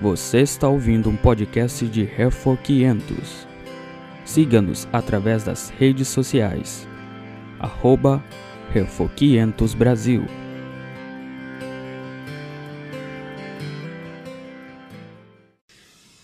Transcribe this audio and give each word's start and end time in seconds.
Você 0.00 0.40
está 0.40 0.66
ouvindo 0.66 1.10
um 1.10 1.16
podcast 1.16 1.86
de 1.86 2.04
Refor 2.04 2.56
500. 2.56 3.46
Siga-nos 4.24 4.88
através 4.90 5.44
das 5.44 5.68
redes 5.68 6.08
sociais. 6.08 6.88
Arroba 7.58 8.24
Refor 8.72 9.10
500 9.10 9.74
Brasil. 9.74 10.24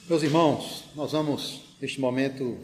Meus 0.08 0.22
irmãos, 0.22 0.84
nós 0.94 1.12
vamos 1.12 1.76
neste 1.78 2.00
momento 2.00 2.56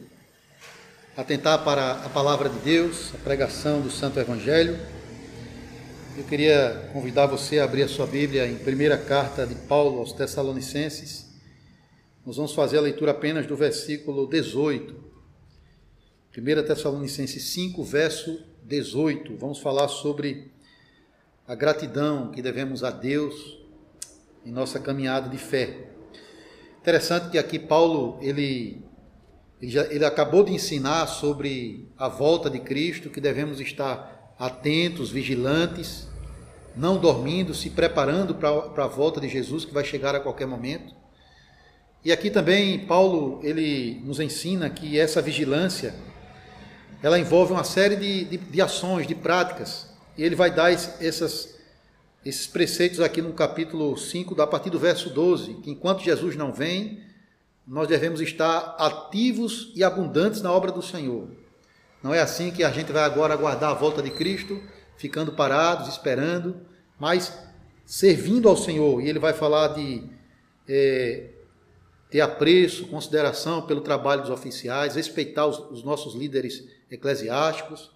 atentar 1.15 1.63
para 1.63 2.07
a 2.07 2.09
palavra 2.09 2.49
de 2.49 2.59
Deus, 2.61 3.15
a 3.15 3.19
pregação 3.19 3.83
do 3.83 3.91
Santo 3.91 4.19
Evangelho. 4.19 4.79
Eu 6.15 6.25
queria 6.25 6.91
convidar 6.93 7.25
você 7.25 7.59
a 7.59 7.65
abrir 7.65 7.85
a 7.85 7.89
sua 7.89 8.07
Bíblia 8.07 8.47
em 8.47 8.57
primeira 8.57 8.99
carta 8.99 9.47
de 9.47 9.55
Paulo 9.55 9.99
aos 9.99 10.13
Tessalonicenses. 10.13 11.33
Nós 12.27 12.37
vamos 12.37 12.53
fazer 12.53 12.77
a 12.77 12.83
leitura 12.83 13.13
apenas 13.13 13.47
do 13.47 13.57
versículo 13.57 14.27
18. 14.27 14.95
1 16.37 16.67
Tessalonicenses 16.67 17.43
5, 17.45 17.83
verso 17.83 18.45
18. 18.63 19.39
Vamos 19.39 19.59
falar 19.61 19.89
sobre 19.89 20.53
a 21.49 21.55
gratidão 21.55 22.31
que 22.31 22.43
devemos 22.43 22.85
a 22.85 22.91
Deus 22.91 23.59
em 24.45 24.53
nossa 24.53 24.79
caminhada 24.79 25.31
de 25.31 25.39
fé. 25.39 25.89
Interessante 26.79 27.31
que 27.31 27.39
aqui 27.39 27.59
Paulo 27.59 28.19
ele 28.21 28.85
ele, 29.63 29.71
já, 29.71 29.85
ele 29.85 30.05
acabou 30.05 30.45
de 30.45 30.53
ensinar 30.53 31.07
sobre 31.07 31.89
a 31.97 32.09
volta 32.09 32.51
de 32.51 32.59
Cristo, 32.59 33.09
que 33.09 33.21
devemos 33.21 33.61
estar 33.61 34.22
atentos, 34.39 35.11
vigilantes, 35.11 36.09
não 36.77 36.99
dormindo, 36.99 37.55
se 37.55 37.71
preparando 37.71 38.35
para 38.35 38.85
a 38.85 38.89
volta 38.89 39.21
de 39.21 39.29
Jesus, 39.29 39.65
que 39.65 39.75
vai 39.75 39.85
chegar 39.85 40.15
a 40.15 40.21
qualquer 40.21 40.47
momento. 40.47 40.95
E 42.05 42.11
aqui 42.11 42.31
também 42.31 42.81
Paulo 42.87 43.41
ele 43.43 44.01
nos 44.05 44.19
ensina 44.19 44.69
que 44.69 44.99
essa 44.99 45.23
vigilância 45.23 45.95
ela 47.03 47.19
envolve 47.19 47.53
uma 47.53 47.65
série 47.65 47.97
de, 47.97 48.25
de, 48.25 48.37
de 48.39 48.63
ações, 48.63 49.07
de 49.07 49.15
práticas. 49.15 49.89
E 50.17 50.23
ele 50.23 50.35
vai 50.35 50.51
dar 50.51 50.73
essas, 50.73 51.55
esses 52.25 52.47
preceitos 52.47 53.01
aqui 53.01 53.21
no 53.21 53.33
capítulo 53.33 53.97
5, 53.97 54.41
a 54.41 54.47
partir 54.47 54.71
do 54.71 54.79
verso 54.79 55.11
12, 55.11 55.55
que 55.55 55.71
enquanto 55.71 56.03
Jesus 56.03 56.37
não 56.37 56.53
vem, 56.53 57.01
nós 57.67 57.89
devemos 57.89 58.21
estar 58.21 58.77
ativos 58.79 59.73
e 59.75 59.83
abundantes 59.83 60.43
na 60.43 60.53
obra 60.53 60.71
do 60.71 60.83
Senhor. 60.83 61.29
Não 62.03 62.13
é 62.13 62.21
assim 62.21 62.51
que 62.51 62.65
a 62.65 62.71
gente 62.71 62.93
vai 62.93 63.05
agora 63.05 63.35
aguardar 63.35 63.71
a 63.71 63.75
volta 63.75 64.03
de 64.03 64.11
Cristo, 64.11 64.61
ficando 64.97 65.33
parados, 65.33 65.89
esperando, 65.89 66.61
mas 66.99 67.33
servindo 67.85 68.49
ao 68.49 68.57
Senhor. 68.57 69.01
E 69.01 69.09
ele 69.09 69.19
vai 69.19 69.33
falar 69.33 69.69
de 69.69 70.03
é, 70.69 71.31
ter 72.11 72.21
apreço, 72.21 72.89
consideração 72.89 73.63
pelo 73.63 73.81
trabalho 73.81 74.23
dos 74.23 74.31
oficiais, 74.31 74.97
respeitar 74.97 75.47
os, 75.47 75.59
os 75.71 75.85
nossos 75.85 76.15
líderes 76.15 76.67
eclesiásticos, 76.91 77.91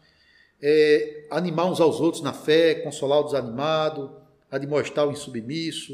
é, 0.62 1.26
animar 1.30 1.66
uns 1.66 1.80
aos 1.80 2.00
outros 2.00 2.22
na 2.22 2.32
fé, 2.32 2.76
consolar 2.76 3.20
o 3.20 3.24
desanimado, 3.24 4.10
admoestar 4.50 5.06
o 5.06 5.12
insubmisso, 5.12 5.92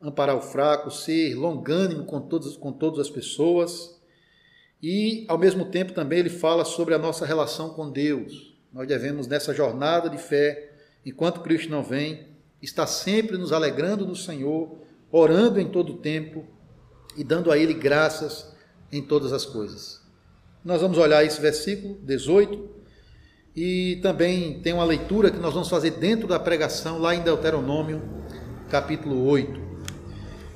amparar 0.00 0.36
o 0.36 0.40
fraco, 0.40 0.90
ser 0.90 1.34
longânimo 1.34 2.04
com 2.04 2.20
todas, 2.20 2.56
com 2.56 2.72
todas 2.72 3.00
as 3.00 3.10
pessoas. 3.10 3.97
E, 4.82 5.24
ao 5.28 5.36
mesmo 5.36 5.64
tempo, 5.64 5.92
também 5.92 6.20
ele 6.20 6.30
fala 6.30 6.64
sobre 6.64 6.94
a 6.94 6.98
nossa 6.98 7.26
relação 7.26 7.70
com 7.70 7.90
Deus. 7.90 8.54
Nós 8.72 8.86
devemos, 8.86 9.26
nessa 9.26 9.52
jornada 9.52 10.08
de 10.08 10.18
fé, 10.18 10.72
enquanto 11.04 11.40
Cristo 11.40 11.70
não 11.70 11.82
vem, 11.82 12.28
estar 12.62 12.86
sempre 12.86 13.36
nos 13.36 13.52
alegrando 13.52 14.06
no 14.06 14.14
Senhor, 14.14 14.78
orando 15.10 15.60
em 15.60 15.68
todo 15.68 15.94
o 15.94 15.96
tempo 15.96 16.44
e 17.16 17.24
dando 17.24 17.50
a 17.50 17.58
Ele 17.58 17.74
graças 17.74 18.54
em 18.92 19.02
todas 19.02 19.32
as 19.32 19.44
coisas. 19.44 20.00
Nós 20.64 20.80
vamos 20.80 20.98
olhar 20.98 21.24
esse 21.24 21.40
versículo 21.40 21.98
18 22.02 22.68
e 23.56 23.98
também 24.02 24.60
tem 24.60 24.72
uma 24.72 24.84
leitura 24.84 25.30
que 25.30 25.38
nós 25.38 25.52
vamos 25.52 25.68
fazer 25.68 25.92
dentro 25.92 26.28
da 26.28 26.38
pregação, 26.38 26.98
lá 26.98 27.14
em 27.14 27.22
Deuteronômio, 27.22 28.02
capítulo 28.70 29.24
8. 29.24 29.60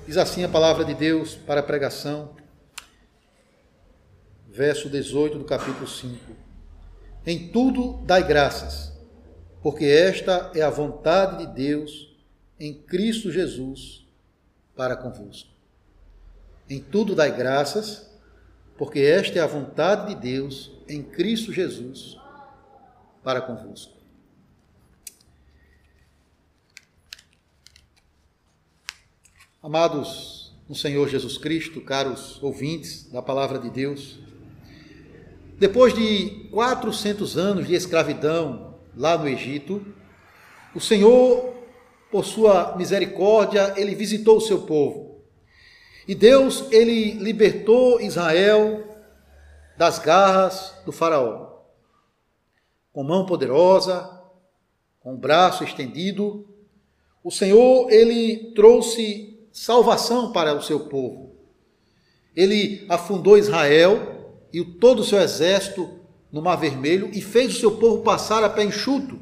Diz 0.07 0.17
assim 0.17 0.45
a 0.45 0.49
palavra 0.49 0.85
de 0.85 0.95
Deus 0.95 1.35
para 1.35 1.61
a 1.61 1.63
pregação, 1.63 2.31
verso 4.53 4.91
18 4.91 5.39
do 5.39 5.45
capítulo 5.45 5.89
5. 5.89 6.37
Em 7.25 7.49
tudo 7.49 8.03
dai 8.05 8.23
graças, 8.27 8.93
porque 9.63 9.87
esta 9.87 10.53
é 10.55 10.61
a 10.61 10.69
vontade 10.69 11.39
de 11.39 11.55
Deus 11.55 12.15
em 12.61 12.75
Cristo 12.75 13.33
Jesus 13.33 14.07
para 14.77 14.95
convosco. 14.95 15.51
Em 16.69 16.81
tudo 16.81 17.15
dai 17.15 17.35
graças, 17.35 18.11
porque 18.77 19.01
esta 19.01 19.39
é 19.39 19.43
a 19.43 19.47
vontade 19.47 20.15
de 20.15 20.21
Deus 20.21 20.71
em 20.87 21.03
Cristo 21.03 21.51
Jesus 21.51 22.19
para 23.23 23.41
convosco. 23.41 23.97
Amados 29.63 30.55
no 30.69 30.75
Senhor 30.75 31.09
Jesus 31.09 31.39
Cristo, 31.39 31.81
caros 31.81 32.43
ouvintes 32.43 33.05
da 33.11 33.23
palavra 33.23 33.59
de 33.59 33.71
Deus, 33.71 34.19
depois 35.63 35.95
de 35.95 36.49
400 36.51 37.39
anos 37.39 37.69
de 37.69 37.75
escravidão 37.77 38.75
lá 38.97 39.17
no 39.17 39.29
Egito, 39.29 39.87
o 40.75 40.81
Senhor, 40.81 41.55
por 42.11 42.25
sua 42.25 42.77
misericórdia, 42.77 43.73
ele 43.77 43.95
visitou 43.95 44.39
o 44.39 44.41
seu 44.41 44.63
povo. 44.63 45.23
E 46.09 46.17
Deus, 46.17 46.65
ele 46.73 47.13
libertou 47.13 48.01
Israel 48.01 48.83
das 49.79 50.01
garras 50.01 50.75
do 50.85 50.91
faraó. 50.91 51.61
Com 52.93 53.05
mão 53.05 53.25
poderosa, 53.25 54.21
com 54.99 55.15
o 55.15 55.19
braço 55.19 55.63
estendido, 55.63 56.45
o 57.23 57.31
Senhor, 57.31 57.89
ele 57.89 58.53
trouxe 58.53 59.47
salvação 59.53 60.33
para 60.33 60.57
o 60.57 60.61
seu 60.61 60.81
povo. 60.89 61.37
Ele 62.35 62.85
afundou 62.89 63.39
Israel 63.39 64.12
e 64.53 64.65
todo 64.65 65.01
o 65.01 65.05
seu 65.05 65.21
exército 65.21 65.89
no 66.31 66.43
Mar 66.43 66.57
Vermelho 66.57 67.11
e 67.13 67.21
fez 67.21 67.57
o 67.57 67.61
seu 67.61 67.77
povo 67.77 68.03
passar 68.03 68.45
a 68.45 68.51
pé 68.51 68.65
enxuto 68.65 69.19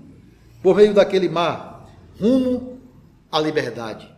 por 0.62 0.76
meio 0.76 0.92
daquele 0.92 1.28
mar, 1.28 1.88
rumo 2.18 2.80
à 3.30 3.40
liberdade. 3.40 4.10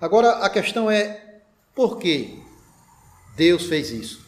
Agora 0.00 0.38
a 0.38 0.50
questão 0.50 0.90
é: 0.90 1.42
por 1.74 1.98
que 1.98 2.38
Deus 3.36 3.66
fez 3.66 3.90
isso? 3.90 4.22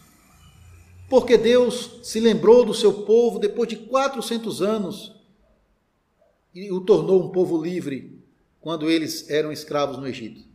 Porque 1.09 1.37
Deus 1.37 2.01
se 2.03 2.19
lembrou 2.21 2.65
do 2.65 2.75
seu 2.75 3.05
povo 3.05 3.39
depois 3.39 3.69
de 3.69 3.77
400 3.77 4.63
anos 4.63 5.13
e 6.55 6.73
o 6.73 6.81
tornou 6.81 7.23
um 7.23 7.31
povo 7.31 7.63
livre 7.63 8.23
quando 8.61 8.91
eles 8.91 9.29
eram 9.29 9.53
escravos 9.53 9.99
no 9.99 10.07
Egito. 10.07 10.54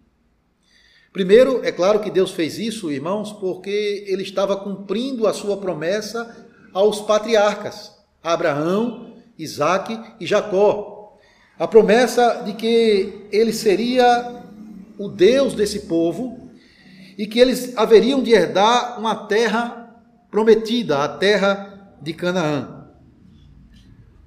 Primeiro, 1.11 1.65
é 1.65 1.71
claro 1.71 1.99
que 1.99 2.11
Deus 2.11 2.31
fez 2.31 2.59
isso, 2.59 2.91
irmãos, 2.91 3.33
porque 3.33 4.05
ele 4.07 4.21
estava 4.21 4.55
cumprindo 4.55 5.25
a 5.25 5.33
sua 5.33 5.57
promessa 5.57 6.47
aos 6.71 7.01
patriarcas, 7.01 7.91
Abraão, 8.23 9.13
Isaac 9.37 9.99
e 10.19 10.25
Jacó. 10.25 11.17
A 11.57 11.67
promessa 11.67 12.43
de 12.45 12.53
que 12.53 13.27
ele 13.31 13.51
seria 13.51 14.43
o 14.97 15.09
Deus 15.09 15.53
desse 15.53 15.81
povo 15.81 16.51
e 17.17 17.25
que 17.25 17.39
eles 17.39 17.75
haveriam 17.75 18.21
de 18.21 18.31
herdar 18.31 18.99
uma 18.99 19.15
terra 19.27 20.01
prometida, 20.29 21.03
a 21.03 21.07
terra 21.09 21.97
de 22.01 22.13
Canaã. 22.13 22.87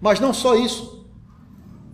Mas 0.00 0.18
não 0.18 0.34
só 0.34 0.56
isso. 0.56 1.01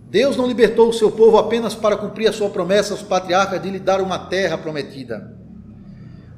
Deus 0.09 0.35
não 0.35 0.47
libertou 0.47 0.89
o 0.89 0.93
seu 0.93 1.11
povo 1.11 1.37
apenas 1.37 1.75
para 1.75 1.95
cumprir 1.95 2.27
a 2.27 2.33
sua 2.33 2.49
promessa 2.49 2.93
aos 2.93 3.03
patriarcas 3.03 3.61
de 3.61 3.69
lhe 3.69 3.79
dar 3.79 4.01
uma 4.01 4.17
terra 4.17 4.57
prometida. 4.57 5.37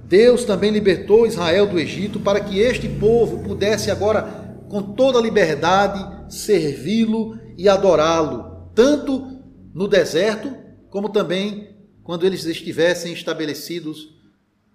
Deus 0.03 0.43
também 0.43 0.71
libertou 0.71 1.25
Israel 1.25 1.67
do 1.67 1.79
Egito 1.79 2.19
para 2.19 2.41
que 2.41 2.59
este 2.59 2.89
povo 2.89 3.43
pudesse 3.43 3.89
agora, 3.89 4.23
com 4.67 4.81
toda 4.81 5.21
liberdade, 5.21 6.05
servi-lo 6.27 7.39
e 7.57 7.69
adorá-lo, 7.69 8.69
tanto 8.75 9.39
no 9.73 9.87
deserto, 9.87 10.53
como 10.89 11.07
também 11.07 11.73
quando 12.03 12.25
eles 12.25 12.43
estivessem 12.43 13.13
estabelecidos 13.13 14.13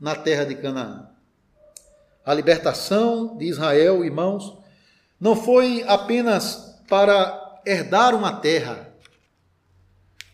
na 0.01 0.15
terra 0.15 0.45
de 0.45 0.55
Canaã. 0.55 1.11
A 2.25 2.33
libertação 2.33 3.37
de 3.37 3.45
Israel, 3.45 4.03
irmãos, 4.03 4.57
não 5.21 5.37
foi 5.37 5.85
apenas 5.87 6.81
para 6.89 7.61
herdar 7.67 8.15
uma 8.15 8.33
terra, 8.33 8.86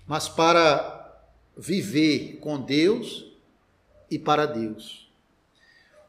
mas 0.07 0.29
para 0.29 1.23
viver 1.57 2.39
com 2.41 2.61
Deus 2.61 3.27
e 4.11 4.19
para 4.19 4.47
Deus. 4.47 5.11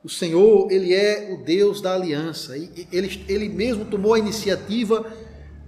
O 0.03 0.09
Senhor, 0.09 0.69
Ele 0.71 0.93
é 0.93 1.31
o 1.33 1.43
Deus 1.43 1.79
da 1.81 1.95
aliança. 1.95 2.57
Ele, 2.57 3.23
ele 3.27 3.47
mesmo 3.49 3.85
tomou 3.85 4.13
a 4.13 4.19
iniciativa 4.19 5.09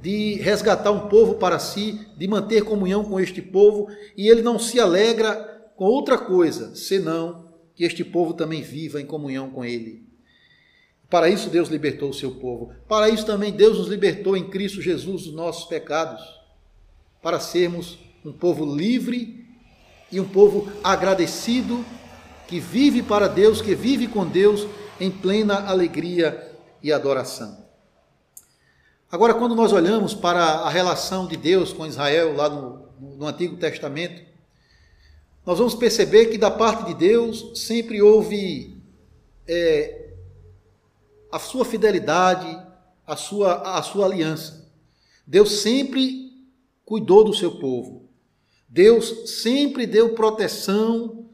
de 0.01 0.35
resgatar 0.35 0.91
um 0.91 1.07
povo 1.07 1.35
para 1.35 1.57
si, 1.57 2.05
de 2.17 2.27
manter 2.27 2.63
comunhão 2.63 3.03
com 3.03 3.19
este 3.19 3.41
povo, 3.41 3.87
e 4.15 4.27
Ele 4.27 4.41
não 4.41 4.59
se 4.59 4.79
alegra 4.79 5.71
com 5.75 5.85
outra 5.85 6.17
coisa, 6.17 6.75
senão 6.75 7.49
que 7.73 7.83
este 7.83 8.03
povo 8.03 8.33
também 8.33 8.61
viva 8.61 9.01
em 9.01 9.05
comunhão 9.05 9.49
com 9.49 9.63
Ele. 9.65 10.05
Para 11.09 11.29
isso 11.29 11.49
Deus 11.49 11.69
libertou 11.69 12.09
o 12.09 12.13
seu 12.13 12.31
povo. 12.31 12.71
Para 12.87 13.09
isso 13.09 13.25
também 13.25 13.51
Deus 13.51 13.77
nos 13.77 13.87
libertou 13.87 14.35
em 14.35 14.49
Cristo 14.49 14.81
Jesus 14.81 15.23
dos 15.23 15.33
nossos 15.33 15.65
pecados, 15.65 16.21
para 17.21 17.39
sermos 17.39 17.97
um 18.25 18.33
povo 18.33 18.65
livre 18.65 19.45
e 20.11 20.19
um 20.19 20.27
povo 20.27 20.71
agradecido, 20.83 21.85
que 22.47 22.59
vive 22.59 23.03
para 23.03 23.27
Deus, 23.27 23.61
que 23.61 23.75
vive 23.75 24.07
com 24.07 24.25
Deus 24.25 24.67
em 24.99 25.11
plena 25.11 25.67
alegria 25.67 26.51
e 26.81 26.91
adoração. 26.91 27.63
Agora, 29.11 29.33
quando 29.33 29.55
nós 29.55 29.71
olhamos 29.71 30.13
para 30.13 30.43
a 30.43 30.69
relação 30.69 31.27
de 31.27 31.37
Deus 31.37 31.71
com 31.71 31.85
Israel 31.85 32.35
lá 32.35 32.49
no, 32.49 32.87
no 32.99 33.27
Antigo 33.27 33.57
Testamento, 33.57 34.23
nós 35.45 35.59
vamos 35.59 35.75
perceber 35.75 36.25
que 36.27 36.37
da 36.37 36.49
parte 36.49 36.85
de 36.85 36.95
Deus 36.95 37.51
sempre 37.55 38.01
houve 38.01 38.75
é, 39.47 40.09
a 41.31 41.37
sua 41.37 41.63
fidelidade, 41.63 42.59
a 43.05 43.15
sua, 43.15 43.77
a 43.77 43.81
sua 43.83 44.05
aliança. 44.05 44.67
Deus 45.25 45.61
sempre 45.61 46.31
cuidou 46.83 47.23
do 47.23 47.33
seu 47.33 47.59
povo. 47.59 48.05
Deus 48.75 49.29
sempre 49.39 49.87
deu 49.87 50.15
proteção, 50.15 51.29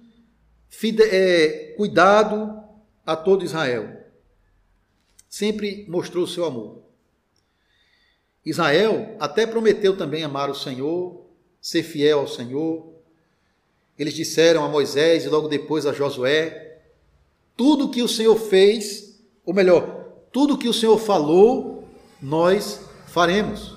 fide, 0.70 1.02
é, 1.02 1.74
cuidado 1.76 2.64
a 3.04 3.16
todo 3.16 3.44
Israel. 3.44 4.06
Sempre 5.28 5.88
mostrou 5.90 6.26
o 6.26 6.28
seu 6.28 6.46
amor. 6.46 6.84
Israel 8.46 9.16
até 9.20 9.48
prometeu 9.48 9.98
também 9.98 10.24
amar 10.24 10.52
o 10.52 10.56
Senhor, 10.56 11.26
ser 11.60 11.82
fiel 11.82 12.20
ao 12.20 12.28
Senhor. 12.28 12.94
Eles 13.98 14.14
disseram 14.14 14.64
a 14.64 14.70
Moisés 14.70 15.26
e 15.26 15.30
logo 15.30 15.48
depois 15.48 15.88
a 15.88 15.94
Josué: 15.94 16.80
tudo 17.58 17.90
que 17.90 18.04
o 18.04 18.08
Senhor 18.08 18.38
fez, 18.38 19.20
ou 19.44 19.52
melhor, 19.52 20.12
tudo 20.32 20.60
que 20.60 20.70
o 20.70 20.74
Senhor 20.74 21.00
falou, 21.00 21.86
nós 22.22 22.82
faremos. 23.08 23.76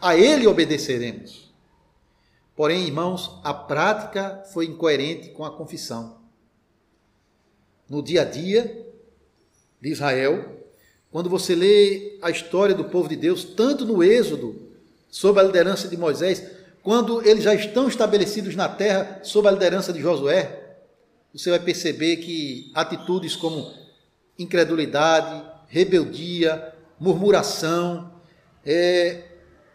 A 0.00 0.16
Ele 0.16 0.46
obedeceremos. 0.46 1.39
Porém, 2.60 2.84
irmãos, 2.84 3.40
a 3.42 3.54
prática 3.54 4.44
foi 4.52 4.66
incoerente 4.66 5.30
com 5.30 5.46
a 5.46 5.50
confissão. 5.50 6.18
No 7.88 8.02
dia 8.02 8.20
a 8.20 8.24
dia 8.26 8.86
de 9.80 9.88
Israel, 9.88 10.58
quando 11.10 11.30
você 11.30 11.54
lê 11.54 12.18
a 12.20 12.28
história 12.28 12.74
do 12.74 12.84
povo 12.84 13.08
de 13.08 13.16
Deus, 13.16 13.44
tanto 13.44 13.86
no 13.86 14.04
Êxodo, 14.04 14.60
sob 15.08 15.40
a 15.40 15.42
liderança 15.42 15.88
de 15.88 15.96
Moisés, 15.96 16.44
quando 16.82 17.26
eles 17.26 17.44
já 17.44 17.54
estão 17.54 17.88
estabelecidos 17.88 18.54
na 18.54 18.68
terra, 18.68 19.20
sob 19.22 19.48
a 19.48 19.52
liderança 19.52 19.90
de 19.90 20.02
Josué, 20.02 20.76
você 21.32 21.48
vai 21.48 21.60
perceber 21.60 22.18
que 22.18 22.70
atitudes 22.74 23.36
como 23.36 23.72
incredulidade, 24.38 25.42
rebeldia, 25.66 26.74
murmuração, 26.98 28.12
é, 28.66 29.22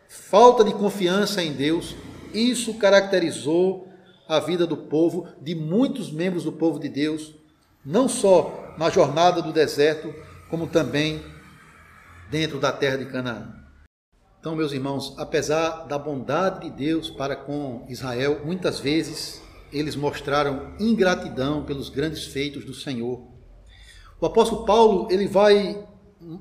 falta 0.07 0.63
de 0.63 0.71
confiança 0.71 1.41
em 1.41 1.51
Deus, 1.51 1.95
isso 2.39 2.73
caracterizou 2.75 3.87
a 4.27 4.39
vida 4.39 4.65
do 4.65 4.77
povo, 4.77 5.27
de 5.41 5.53
muitos 5.55 6.11
membros 6.11 6.43
do 6.43 6.51
povo 6.51 6.79
de 6.79 6.89
Deus, 6.89 7.35
não 7.85 8.07
só 8.07 8.73
na 8.77 8.89
jornada 8.89 9.41
do 9.41 9.53
deserto, 9.53 10.13
como 10.49 10.67
também 10.67 11.23
dentro 12.29 12.59
da 12.59 12.71
terra 12.71 12.97
de 12.97 13.05
Canaã. 13.05 13.53
Então, 14.39 14.55
meus 14.55 14.71
irmãos, 14.71 15.15
apesar 15.17 15.87
da 15.87 15.97
bondade 15.97 16.69
de 16.69 16.75
Deus 16.75 17.09
para 17.09 17.35
com 17.35 17.85
Israel, 17.89 18.41
muitas 18.45 18.79
vezes 18.79 19.41
eles 19.71 19.95
mostraram 19.95 20.73
ingratidão 20.79 21.63
pelos 21.63 21.89
grandes 21.89 22.25
feitos 22.25 22.63
do 22.63 22.73
Senhor. 22.73 23.27
O 24.19 24.25
apóstolo 24.25 24.65
Paulo, 24.65 25.07
ele 25.11 25.27
vai 25.27 25.83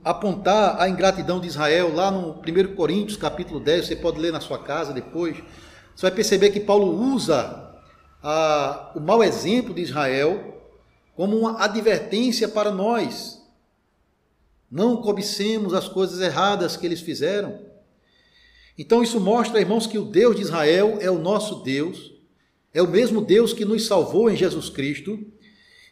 apontar 0.04 0.80
a 0.80 0.88
ingratidão 0.88 1.40
de 1.40 1.48
Israel 1.48 1.94
lá 1.94 2.10
no 2.10 2.40
1 2.40 2.74
Coríntios, 2.74 3.16
capítulo 3.16 3.58
10, 3.58 3.86
você 3.86 3.96
pode 3.96 4.20
ler 4.20 4.32
na 4.32 4.40
sua 4.40 4.58
casa 4.58 4.92
depois. 4.92 5.36
Você 5.94 6.02
vai 6.02 6.10
perceber 6.10 6.50
que 6.50 6.60
Paulo 6.60 7.14
usa 7.14 7.72
a, 8.22 8.92
o 8.94 9.00
mau 9.00 9.22
exemplo 9.22 9.74
de 9.74 9.82
Israel 9.82 10.62
como 11.14 11.38
uma 11.38 11.62
advertência 11.62 12.48
para 12.48 12.72
nós, 12.72 13.40
não 14.70 14.96
cobicemos 14.96 15.72
as 15.72 15.88
coisas 15.88 16.20
erradas 16.20 16.76
que 16.76 16.84
eles 16.84 17.00
fizeram. 17.00 17.60
Então 18.76 19.02
isso 19.02 19.20
mostra, 19.20 19.60
irmãos, 19.60 19.86
que 19.86 19.98
o 19.98 20.04
Deus 20.04 20.34
de 20.34 20.42
Israel 20.42 20.98
é 21.00 21.08
o 21.08 21.18
nosso 21.18 21.62
Deus, 21.62 22.12
é 22.72 22.82
o 22.82 22.88
mesmo 22.88 23.20
Deus 23.20 23.52
que 23.52 23.64
nos 23.64 23.86
salvou 23.86 24.28
em 24.28 24.36
Jesus 24.36 24.68
Cristo 24.68 25.24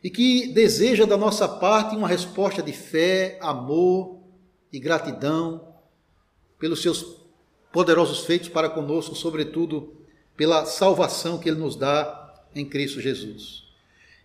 e 0.03 0.11
que 0.11 0.49
deseja 0.49 1.05
da 1.05 1.17
nossa 1.17 1.47
parte 1.47 1.95
uma 1.95 2.09
resposta 2.09 2.61
de 2.61 2.73
fé, 2.73 3.39
amor 3.41 4.19
e 4.73 4.81
gratidão 4.81 5.75
pelos 6.59 6.83
seus 6.83 7.22
poderosos 7.73 8.21
feitos 8.21 8.49
para 8.49 8.69
conosco, 8.69 9.15
sobretudo 9.15 9.95
pela 10.37 10.65
salvação 10.65 11.39
que 11.39 11.49
ele 11.49 11.59
nos 11.59 11.77
dá 11.77 12.35
em 12.55 12.65
Cristo 12.65 13.01
Jesus. 13.01 13.65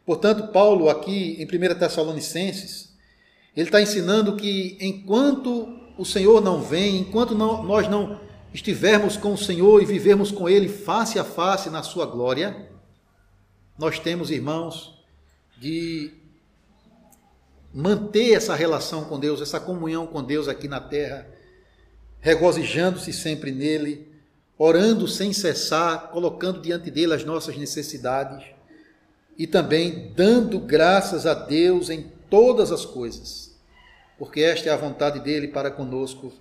Portanto, 0.05 0.51
Paulo 0.51 0.89
aqui 0.89 1.37
em 1.39 1.45
1 1.45 1.79
Tessalonicenses, 1.79 2.93
ele 3.55 3.67
está 3.67 3.81
ensinando 3.81 4.35
que 4.35 4.77
enquanto 4.79 5.67
o 5.97 6.05
Senhor 6.05 6.41
não 6.41 6.61
vem, 6.61 6.97
enquanto 6.97 7.33
não, 7.33 7.63
nós 7.63 7.89
não 7.89 8.19
estivermos 8.53 9.17
com 9.17 9.33
o 9.33 9.37
Senhor 9.37 9.81
e 9.81 9.85
vivermos 9.85 10.31
com 10.31 10.47
Ele 10.47 10.69
face 10.69 11.19
a 11.19 11.23
face 11.23 11.69
na 11.69 11.83
Sua 11.83 12.05
glória, 12.05 12.69
nós 13.77 13.99
temos, 13.99 14.31
irmãos, 14.31 14.97
de 15.59 16.11
manter 17.73 18.33
essa 18.33 18.55
relação 18.55 19.05
com 19.05 19.19
Deus, 19.19 19.41
essa 19.41 19.59
comunhão 19.59 20.07
com 20.07 20.23
Deus 20.23 20.47
aqui 20.47 20.67
na 20.67 20.79
terra, 20.79 21.27
regozijando-se 22.27 23.13
sempre 23.13 23.51
nele, 23.51 24.07
orando 24.57 25.07
sem 25.07 25.31
cessar, 25.31 26.09
colocando 26.09 26.61
diante 26.61 26.91
dele 26.91 27.13
as 27.13 27.23
nossas 27.23 27.57
necessidades 27.57 28.43
e 29.37 29.47
também 29.47 30.11
dando 30.15 30.59
graças 30.59 31.25
a 31.25 31.33
Deus 31.33 31.89
em 31.89 32.11
todas 32.29 32.71
as 32.71 32.85
coisas 32.85 33.47
porque 34.17 34.41
esta 34.41 34.69
é 34.69 34.71
a 34.71 34.77
vontade 34.77 35.19
dele 35.19 35.47
para 35.47 35.69
conosco 35.69 36.33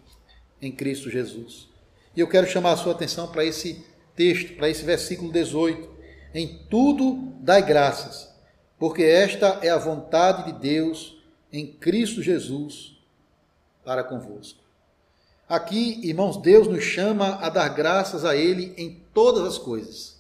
em 0.61 0.73
Cristo 0.73 1.11
Jesus. 1.11 1.69
E 2.17 2.21
eu 2.21 2.29
quero 2.29 2.47
chamar 2.47 2.73
a 2.73 2.77
sua 2.77 2.93
atenção 2.93 3.29
para 3.29 3.45
esse 3.45 3.85
texto, 4.15 4.57
para 4.57 4.71
esse 4.71 4.83
versículo 4.83 5.31
18. 5.31 5.97
Em 6.35 6.67
tudo 6.71 7.35
dai 7.41 7.65
graças, 7.65 8.35
porque 8.79 9.03
esta 9.03 9.61
é 9.63 9.69
a 9.69 9.79
vontade 9.79 10.51
de 10.51 10.59
Deus 10.59 11.23
em 11.53 11.67
Cristo 11.67 12.23
Jesus 12.23 12.99
para 13.85 14.03
convosco. 14.03 14.66
Aqui, 15.49 16.01
irmãos, 16.03 16.39
Deus 16.39 16.67
nos 16.67 16.83
chama 16.83 17.39
a 17.41 17.49
dar 17.49 17.69
graças 17.69 18.25
a 18.25 18.35
Ele 18.35 18.75
em 18.77 19.01
todas 19.15 19.47
as 19.47 19.57
coisas. 19.57 20.17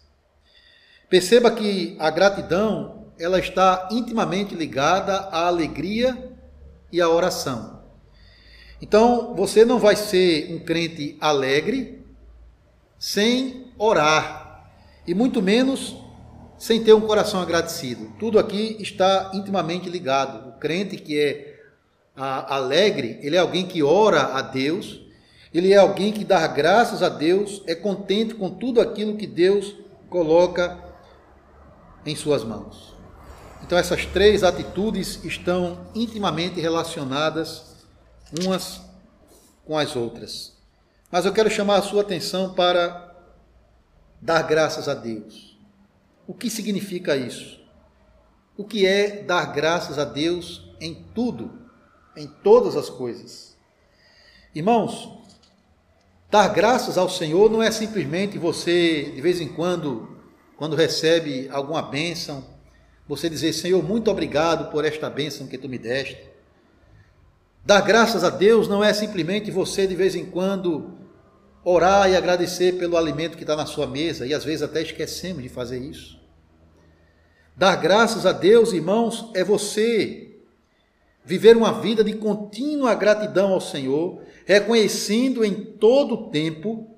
Perceba 1.10 1.50
que 1.50 1.96
a 1.98 2.10
gratidão 2.10 3.06
ela 3.18 3.40
está 3.40 3.88
intimamente 3.90 4.54
ligada 4.54 5.14
à 5.16 5.48
alegria 5.48 6.32
e 6.92 7.00
a 7.00 7.08
oração. 7.08 7.82
Então, 8.80 9.34
você 9.34 9.64
não 9.64 9.80
vai 9.80 9.96
ser 9.96 10.52
um 10.54 10.60
crente 10.60 11.16
alegre 11.20 12.04
sem 12.96 13.72
orar, 13.76 14.70
e 15.06 15.14
muito 15.14 15.42
menos 15.42 15.96
sem 16.56 16.84
ter 16.84 16.92
um 16.92 17.00
coração 17.00 17.40
agradecido. 17.40 18.12
Tudo 18.18 18.38
aqui 18.38 18.76
está 18.80 19.32
intimamente 19.34 19.88
ligado. 19.88 20.50
O 20.50 20.52
crente 20.52 20.96
que 20.96 21.18
é 21.18 21.60
alegre, 22.14 23.18
ele 23.22 23.36
é 23.36 23.40
alguém 23.40 23.66
que 23.66 23.82
ora 23.82 24.36
a 24.36 24.40
Deus, 24.40 25.05
ele 25.56 25.72
é 25.72 25.76
alguém 25.76 26.12
que 26.12 26.24
dá 26.24 26.46
graças 26.46 27.02
a 27.02 27.08
Deus, 27.08 27.62
é 27.66 27.74
contente 27.74 28.34
com 28.34 28.50
tudo 28.50 28.80
aquilo 28.80 29.16
que 29.16 29.26
Deus 29.26 29.74
coloca 30.10 30.78
em 32.04 32.14
suas 32.14 32.44
mãos. 32.44 32.94
Então, 33.62 33.78
essas 33.78 34.04
três 34.04 34.44
atitudes 34.44 35.24
estão 35.24 35.86
intimamente 35.94 36.60
relacionadas 36.60 37.74
umas 38.38 38.82
com 39.64 39.78
as 39.78 39.96
outras. 39.96 40.52
Mas 41.10 41.24
eu 41.24 41.32
quero 41.32 41.50
chamar 41.50 41.76
a 41.76 41.82
sua 41.82 42.02
atenção 42.02 42.52
para 42.52 43.16
dar 44.20 44.42
graças 44.42 44.88
a 44.88 44.94
Deus. 44.94 45.58
O 46.26 46.34
que 46.34 46.50
significa 46.50 47.16
isso? 47.16 47.58
O 48.58 48.64
que 48.64 48.86
é 48.86 49.22
dar 49.22 49.52
graças 49.52 49.98
a 49.98 50.04
Deus 50.04 50.70
em 50.80 50.94
tudo, 51.14 51.50
em 52.14 52.26
todas 52.26 52.76
as 52.76 52.90
coisas? 52.90 53.56
Irmãos, 54.54 55.16
dar 56.30 56.48
graças 56.48 56.98
ao 56.98 57.08
Senhor 57.08 57.50
não 57.50 57.62
é 57.62 57.70
simplesmente 57.70 58.38
você, 58.38 59.12
de 59.14 59.20
vez 59.20 59.40
em 59.40 59.48
quando, 59.48 60.16
quando 60.56 60.76
recebe 60.76 61.48
alguma 61.50 61.82
bênção, 61.82 62.44
você 63.08 63.28
dizer, 63.30 63.52
Senhor, 63.52 63.82
muito 63.82 64.10
obrigado 64.10 64.70
por 64.70 64.84
esta 64.84 65.08
bênção 65.08 65.46
que 65.46 65.56
tu 65.56 65.68
me 65.68 65.78
deste. 65.78 66.18
Dar 67.64 67.80
graças 67.80 68.24
a 68.24 68.30
Deus 68.30 68.68
não 68.68 68.82
é 68.82 68.92
simplesmente 68.92 69.50
você, 69.50 69.86
de 69.86 69.94
vez 69.94 70.14
em 70.14 70.24
quando, 70.24 70.98
orar 71.64 72.08
e 72.08 72.16
agradecer 72.16 72.78
pelo 72.78 72.96
alimento 72.96 73.36
que 73.36 73.42
está 73.42 73.56
na 73.56 73.66
sua 73.66 73.86
mesa, 73.86 74.26
e 74.26 74.32
às 74.32 74.44
vezes 74.44 74.62
até 74.62 74.82
esquecemos 74.82 75.42
de 75.42 75.48
fazer 75.48 75.78
isso. 75.78 76.16
Dar 77.56 77.74
graças 77.76 78.26
a 78.26 78.32
Deus, 78.32 78.72
irmãos, 78.72 79.30
é 79.34 79.42
você 79.42 80.36
viver 81.24 81.56
uma 81.56 81.80
vida 81.80 82.04
de 82.04 82.12
contínua 82.12 82.94
gratidão 82.94 83.52
ao 83.52 83.60
Senhor, 83.60 84.22
reconhecendo 84.46 85.44
em 85.44 85.54
todo 85.54 86.14
o 86.14 86.30
tempo 86.30 86.88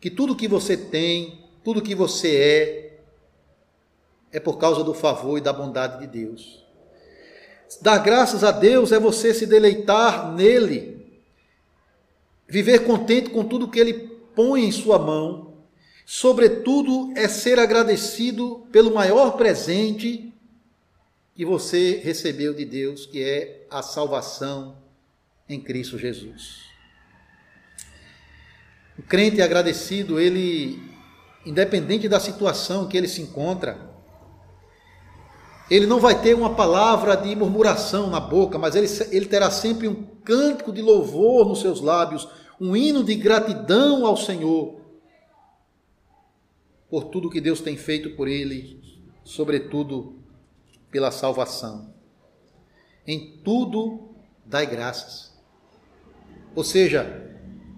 que 0.00 0.10
tudo 0.10 0.34
que 0.34 0.48
você 0.48 0.76
tem, 0.76 1.44
tudo 1.62 1.80
que 1.80 1.94
você 1.94 2.36
é, 2.36 3.00
é 4.32 4.40
por 4.40 4.58
causa 4.58 4.82
do 4.82 4.92
favor 4.92 5.38
e 5.38 5.40
da 5.40 5.52
bondade 5.52 6.00
de 6.00 6.06
Deus. 6.08 6.64
Dar 7.80 7.98
graças 7.98 8.42
a 8.42 8.50
Deus 8.50 8.90
é 8.90 8.98
você 8.98 9.32
se 9.32 9.46
deleitar 9.46 10.32
nele, 10.32 11.20
viver 12.48 12.80
contente 12.80 13.30
com 13.30 13.44
tudo 13.44 13.70
que 13.70 13.78
ele 13.78 13.94
põe 14.34 14.64
em 14.64 14.72
sua 14.72 14.98
mão 14.98 15.46
Sobretudo, 16.08 17.12
é 17.16 17.26
ser 17.26 17.58
agradecido 17.58 18.64
pelo 18.70 18.94
maior 18.94 19.32
presente 19.32 20.32
que 21.34 21.44
você 21.44 21.96
recebeu 21.96 22.54
de 22.54 22.64
Deus, 22.64 23.06
que 23.06 23.20
é 23.20 23.66
a 23.68 23.82
salvação 23.82 24.76
em 25.48 25.60
Cristo 25.60 25.98
Jesus. 25.98 26.66
O 28.98 29.02
crente 29.02 29.42
agradecido, 29.42 30.18
ele, 30.18 30.82
independente 31.44 32.08
da 32.08 32.18
situação 32.18 32.88
que 32.88 32.96
ele 32.96 33.08
se 33.08 33.20
encontra, 33.20 33.94
ele 35.70 35.86
não 35.86 36.00
vai 36.00 36.20
ter 36.20 36.34
uma 36.34 36.54
palavra 36.54 37.16
de 37.16 37.34
murmuração 37.34 38.08
na 38.08 38.20
boca, 38.20 38.58
mas 38.58 38.74
ele, 38.74 38.86
ele 39.10 39.26
terá 39.26 39.50
sempre 39.50 39.88
um 39.88 40.04
cântico 40.24 40.72
de 40.72 40.80
louvor 40.80 41.46
nos 41.46 41.60
seus 41.60 41.80
lábios, 41.80 42.28
um 42.60 42.76
hino 42.76 43.04
de 43.04 43.14
gratidão 43.14 44.06
ao 44.06 44.16
Senhor 44.16 44.80
por 46.88 47.04
tudo 47.04 47.28
que 47.28 47.40
Deus 47.40 47.60
tem 47.60 47.76
feito 47.76 48.10
por 48.10 48.28
ele, 48.28 48.80
sobretudo 49.24 50.18
pela 50.90 51.10
salvação. 51.10 51.92
Em 53.06 53.38
tudo 53.44 54.14
dai 54.44 54.66
graças. 54.66 55.35
Ou 56.56 56.64
seja, 56.64 57.30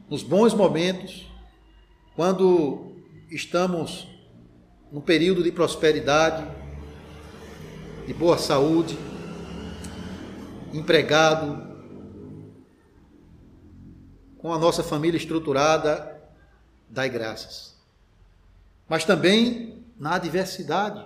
nos 0.09 0.23
bons 0.23 0.55
momentos, 0.55 1.31
quando 2.17 2.97
estamos 3.31 4.09
num 4.91 5.03
período 5.03 5.43
de 5.43 5.53
prosperidade, 5.53 6.47
de 8.07 8.15
boa 8.15 8.39
saúde, 8.39 8.99
empregado, 10.73 11.69
com 14.39 14.51
a 14.55 14.59
nossa 14.59 14.83
família 14.83 15.19
estruturada, 15.19 16.19
dai 16.89 17.11
graças 17.11 17.79
mas 18.89 19.05
também 19.05 19.85
na 19.99 20.15
adversidade, 20.15 21.05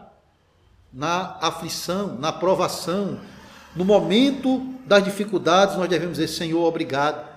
na 0.92 1.38
aflição, 1.40 2.18
na 2.18 2.30
provação, 2.30 3.18
no 3.74 3.84
momento 3.84 4.60
das 4.86 5.02
dificuldades, 5.02 5.76
nós 5.76 5.88
devemos 5.88 6.18
dizer: 6.18 6.28
Senhor, 6.28 6.62
obrigado. 6.62 7.31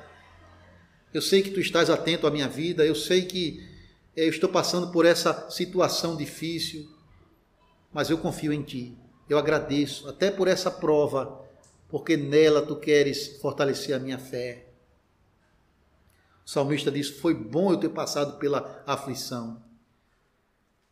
Eu 1.15 1.21
sei 1.21 1.41
que 1.41 1.51
tu 1.51 1.61
estás 1.61 1.89
atento 1.89 2.27
à 2.27 2.29
minha 2.29 2.49
vida, 2.49 2.85
eu 2.85 2.93
sei 2.93 3.23
que 3.23 3.65
eh, 4.17 4.25
eu 4.25 4.29
estou 4.29 4.49
passando 4.49 4.91
por 4.91 5.05
essa 5.05 5.49
situação 5.49 6.17
difícil, 6.17 6.93
mas 7.93 8.09
eu 8.09 8.17
confio 8.17 8.51
em 8.51 8.61
ti. 8.61 8.97
Eu 9.29 9.37
agradeço 9.37 10.09
até 10.09 10.29
por 10.29 10.49
essa 10.49 10.69
prova, 10.69 11.41
porque 11.87 12.17
nela 12.17 12.61
tu 12.61 12.75
queres 12.75 13.37
fortalecer 13.37 13.95
a 13.95 13.99
minha 13.99 14.19
fé. 14.19 14.67
O 16.45 16.49
salmista 16.49 16.91
diz: 16.91 17.07
Foi 17.07 17.33
bom 17.33 17.71
eu 17.71 17.77
ter 17.77 17.91
passado 17.91 18.37
pela 18.37 18.83
aflição 18.85 19.63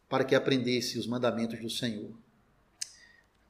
para 0.08 0.24
que 0.24 0.36
aprendesse 0.36 0.98
os 0.98 1.06
mandamentos 1.06 1.60
do 1.60 1.70
Senhor. 1.70 2.12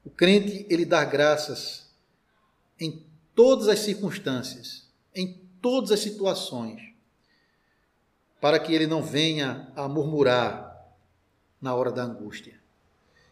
O 0.04 0.10
crente, 0.10 0.66
ele 0.68 0.84
dá 0.84 1.04
graças 1.04 1.88
em 2.80 3.06
todas 3.32 3.68
as 3.68 3.78
circunstâncias, 3.78 4.88
em 5.14 5.43
todas 5.64 5.90
as 5.92 6.00
situações, 6.00 6.78
para 8.38 8.58
que 8.58 8.74
ele 8.74 8.86
não 8.86 9.02
venha 9.02 9.72
a 9.74 9.88
murmurar 9.88 10.76
na 11.58 11.74
hora 11.74 11.90
da 11.90 12.02
angústia. 12.02 12.60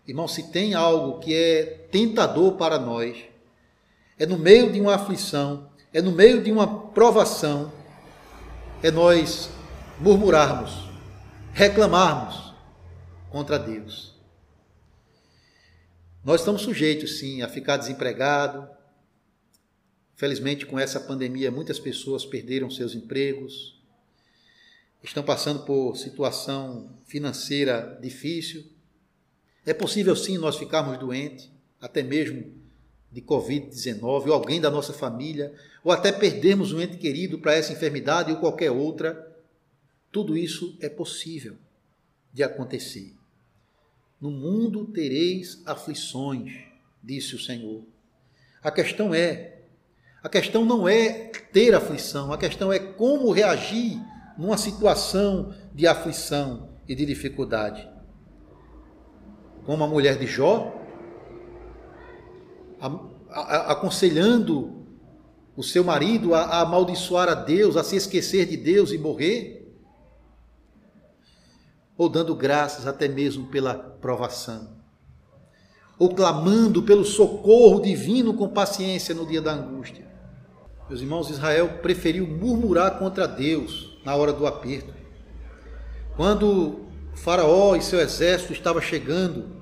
Irmão, 0.08 0.26
se 0.26 0.50
tem 0.50 0.72
algo 0.72 1.20
que 1.20 1.34
é 1.34 1.86
tentador 1.92 2.52
para 2.52 2.78
nós, 2.78 3.22
é 4.18 4.24
no 4.24 4.38
meio 4.38 4.72
de 4.72 4.80
uma 4.80 4.94
aflição, 4.94 5.70
é 5.92 6.00
no 6.00 6.10
meio 6.10 6.42
de 6.42 6.50
uma 6.50 6.88
provação, 6.92 7.70
é 8.82 8.90
nós 8.90 9.50
murmurarmos, 10.00 10.88
reclamarmos, 11.52 12.54
contra 13.28 13.58
Deus. 13.58 14.18
Nós 16.24 16.40
estamos 16.40 16.62
sujeitos, 16.62 17.18
sim, 17.18 17.42
a 17.42 17.48
ficar 17.48 17.76
desempregado. 17.76 18.66
Felizmente, 20.22 20.64
com 20.64 20.78
essa 20.78 21.00
pandemia, 21.00 21.50
muitas 21.50 21.80
pessoas 21.80 22.24
perderam 22.24 22.70
seus 22.70 22.94
empregos, 22.94 23.76
estão 25.02 25.20
passando 25.20 25.64
por 25.64 25.96
situação 25.96 26.96
financeira 27.04 27.98
difícil. 28.00 28.64
É 29.66 29.74
possível, 29.74 30.14
sim, 30.14 30.38
nós 30.38 30.56
ficarmos 30.56 30.96
doentes, 30.96 31.50
até 31.80 32.04
mesmo 32.04 32.54
de 33.10 33.20
Covid-19, 33.20 34.28
ou 34.28 34.32
alguém 34.32 34.60
da 34.60 34.70
nossa 34.70 34.92
família, 34.92 35.52
ou 35.82 35.90
até 35.90 36.12
perdermos 36.12 36.72
um 36.72 36.80
ente 36.80 36.98
querido 36.98 37.40
para 37.40 37.54
essa 37.54 37.72
enfermidade 37.72 38.30
ou 38.30 38.38
qualquer 38.38 38.70
outra. 38.70 39.28
Tudo 40.12 40.38
isso 40.38 40.78
é 40.80 40.88
possível 40.88 41.56
de 42.32 42.44
acontecer. 42.44 43.12
No 44.20 44.30
mundo 44.30 44.84
tereis 44.84 45.60
aflições, 45.66 46.62
disse 47.02 47.34
o 47.34 47.40
Senhor. 47.40 47.82
A 48.62 48.70
questão 48.70 49.12
é, 49.12 49.51
a 50.22 50.28
questão 50.28 50.64
não 50.64 50.88
é 50.88 51.30
ter 51.52 51.74
aflição, 51.74 52.32
a 52.32 52.38
questão 52.38 52.72
é 52.72 52.78
como 52.78 53.32
reagir 53.32 54.00
numa 54.38 54.56
situação 54.56 55.52
de 55.74 55.86
aflição 55.86 56.70
e 56.86 56.94
de 56.94 57.04
dificuldade. 57.04 57.88
Como 59.66 59.82
a 59.82 59.86
mulher 59.86 60.18
de 60.18 60.26
Jó, 60.26 60.74
aconselhando 63.30 64.86
o 65.56 65.62
seu 65.62 65.84
marido 65.84 66.34
a, 66.34 66.60
amaldiçoar 66.60 67.28
a 67.28 67.34
Deus, 67.34 67.76
a 67.76 67.84
se 67.84 67.96
esquecer 67.96 68.46
de 68.46 68.56
Deus 68.56 68.92
e 68.92 68.98
morrer 68.98 69.62
ou 71.96 72.08
dando 72.08 72.34
graças 72.34 72.86
até 72.86 73.06
mesmo 73.06 73.46
pela 73.46 73.74
provação, 73.74 74.76
ou 75.98 76.14
clamando 76.14 76.82
pelo 76.82 77.04
socorro 77.04 77.80
divino 77.80 78.34
com 78.34 78.48
paciência 78.48 79.14
no 79.14 79.26
dia 79.26 79.40
da 79.40 79.52
angústia. 79.52 80.11
Meus 80.92 81.00
irmãos, 81.00 81.30
Israel 81.30 81.78
preferiu 81.80 82.26
murmurar 82.26 82.98
contra 82.98 83.26
Deus 83.26 83.96
na 84.04 84.14
hora 84.14 84.30
do 84.30 84.46
aperto. 84.46 84.92
Quando 86.16 86.80
Faraó 87.14 87.74
e 87.74 87.80
seu 87.80 87.98
exército 87.98 88.52
estava 88.52 88.78
chegando 88.78 89.56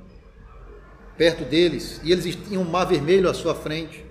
perto 1.16 1.44
deles 1.44 2.00
e 2.02 2.10
eles 2.10 2.34
tinham 2.34 2.62
um 2.62 2.68
mar 2.68 2.84
vermelho 2.84 3.30
à 3.30 3.32
sua 3.32 3.54
frente, 3.54 4.04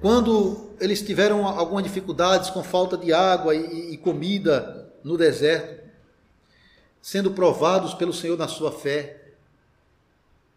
quando 0.00 0.70
eles 0.78 1.02
tiveram 1.02 1.48
algumas 1.48 1.82
dificuldades 1.82 2.48
com 2.48 2.62
falta 2.62 2.96
de 2.96 3.12
água 3.12 3.52
e 3.52 3.96
comida 3.96 4.94
no 5.02 5.18
deserto, 5.18 5.82
sendo 7.02 7.32
provados 7.32 7.92
pelo 7.92 8.12
Senhor 8.12 8.38
na 8.38 8.46
sua 8.46 8.70
fé. 8.70 9.23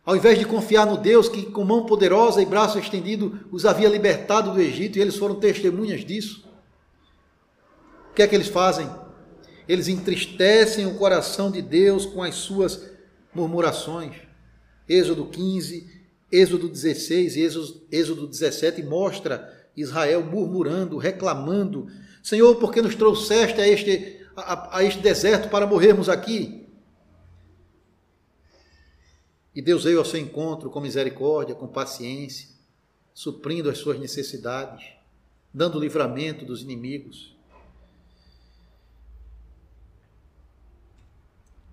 Ao 0.08 0.16
invés 0.16 0.40
de 0.40 0.46
confiar 0.46 0.86
no 0.86 0.96
Deus 0.96 1.28
que, 1.28 1.48
com 1.48 1.66
mão 1.66 1.86
poderosa 1.86 2.42
e 2.42 2.46
braço 2.46 2.80
estendido, 2.80 3.42
os 3.52 3.66
havia 3.66 3.90
libertado 3.90 4.54
do 4.54 4.62
Egito 4.62 4.98
e 4.98 5.02
eles 5.02 5.18
foram 5.18 5.36
testemunhas 5.36 6.06
disso, 6.06 6.48
o 8.10 8.14
que 8.14 8.22
é 8.22 8.28
que 8.28 8.34
eles 8.34 8.48
fazem? 8.48 8.90
Eles 9.68 9.90
entristecem 9.90 10.86
o 10.86 10.96
coração 10.96 11.52
de 11.52 11.62
Deus 11.62 12.06
com 12.06 12.24
as 12.24 12.36
suas 12.36 12.90
murmurações. 13.36 14.16
Êxodo 14.88 15.26
15, 15.26 15.86
Êxodo 16.32 16.70
16 16.70 17.36
e 17.36 17.42
Êxodo 17.92 18.28
17 18.28 18.82
mostra 18.84 19.54
Israel 19.76 20.24
murmurando, 20.24 20.98
reclamando: 20.98 21.88
Senhor, 22.24 22.56
por 22.56 22.72
que 22.72 22.82
nos 22.82 22.96
trouxeste 22.96 23.60
a 23.60 23.68
este 23.68 24.26
a, 24.38 24.78
a 24.78 24.84
este 24.86 25.02
deserto 25.02 25.50
para 25.50 25.68
morrermos 25.68 26.08
aqui. 26.08 26.67
E 29.58 29.62
Deus 29.62 29.84
veio 29.84 29.98
ao 29.98 30.06
seu 30.06 30.20
encontro 30.20 30.70
com 30.70 30.80
misericórdia, 30.80 31.56
com 31.56 31.68
paciência, 31.68 32.48
suprindo 33.12 33.70
as 33.70 33.80
suas 33.80 34.00
necessidades, 34.00 34.86
dando 35.52 35.80
livramento 35.80 36.46
dos 36.46 36.62
inimigos. 36.62 37.36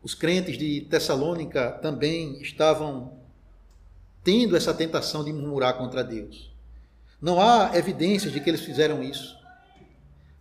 Os 0.03 0.15
crentes 0.15 0.57
de 0.57 0.81
Tessalônica 0.81 1.73
também 1.83 2.41
estavam 2.41 3.19
tendo 4.23 4.57
essa 4.57 4.73
tentação 4.73 5.23
de 5.23 5.33
murmurar 5.33 5.77
contra 5.77 6.03
Deus. 6.03 6.51
Não 7.21 7.39
há 7.39 7.77
evidências 7.77 8.33
de 8.33 8.41
que 8.41 8.49
eles 8.49 8.63
fizeram 8.63 9.03
isso 9.03 9.45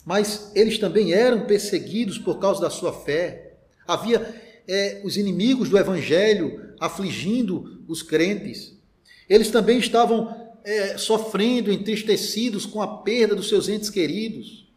mas 0.05 0.51
eles 0.53 0.77
também 0.77 1.13
eram 1.13 1.45
perseguidos 1.45 2.17
por 2.17 2.39
causa 2.39 2.61
da 2.61 2.69
sua 2.69 2.91
fé. 2.91 3.53
Havia 3.87 4.41
é, 4.67 5.01
os 5.03 5.17
inimigos 5.17 5.69
do 5.69 5.77
evangelho 5.77 6.72
afligindo 6.83 7.81
os 7.87 8.03
crentes. 8.03 8.77
Eles 9.29 9.49
também 9.49 9.79
estavam 9.79 10.53
é, 10.65 10.97
sofrendo, 10.97 11.71
entristecidos 11.71 12.65
com 12.65 12.81
a 12.81 12.97
perda 12.97 13.35
dos 13.35 13.47
seus 13.47 13.69
entes 13.69 13.89
queridos, 13.89 14.69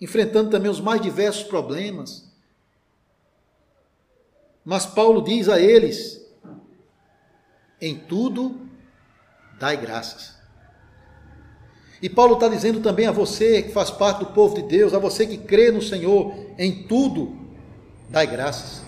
enfrentando 0.00 0.48
também 0.48 0.70
os 0.70 0.80
mais 0.80 1.00
diversos 1.00 1.42
problemas. 1.42 2.30
Mas 4.64 4.86
Paulo 4.86 5.22
diz 5.22 5.48
a 5.48 5.60
eles: 5.60 6.24
em 7.80 7.98
tudo 7.98 8.60
dai 9.58 9.76
graças. 9.76 10.36
E 12.00 12.08
Paulo 12.08 12.34
está 12.34 12.46
dizendo 12.46 12.80
também 12.80 13.06
a 13.06 13.12
você 13.12 13.60
que 13.60 13.72
faz 13.72 13.90
parte 13.90 14.20
do 14.20 14.26
povo 14.26 14.54
de 14.54 14.62
Deus, 14.62 14.94
a 14.94 15.00
você 15.00 15.26
que 15.26 15.38
crê 15.38 15.72
no 15.72 15.82
Senhor, 15.82 16.32
em 16.56 16.86
tudo 16.86 17.36
dai 18.08 18.28
graças. 18.28 18.85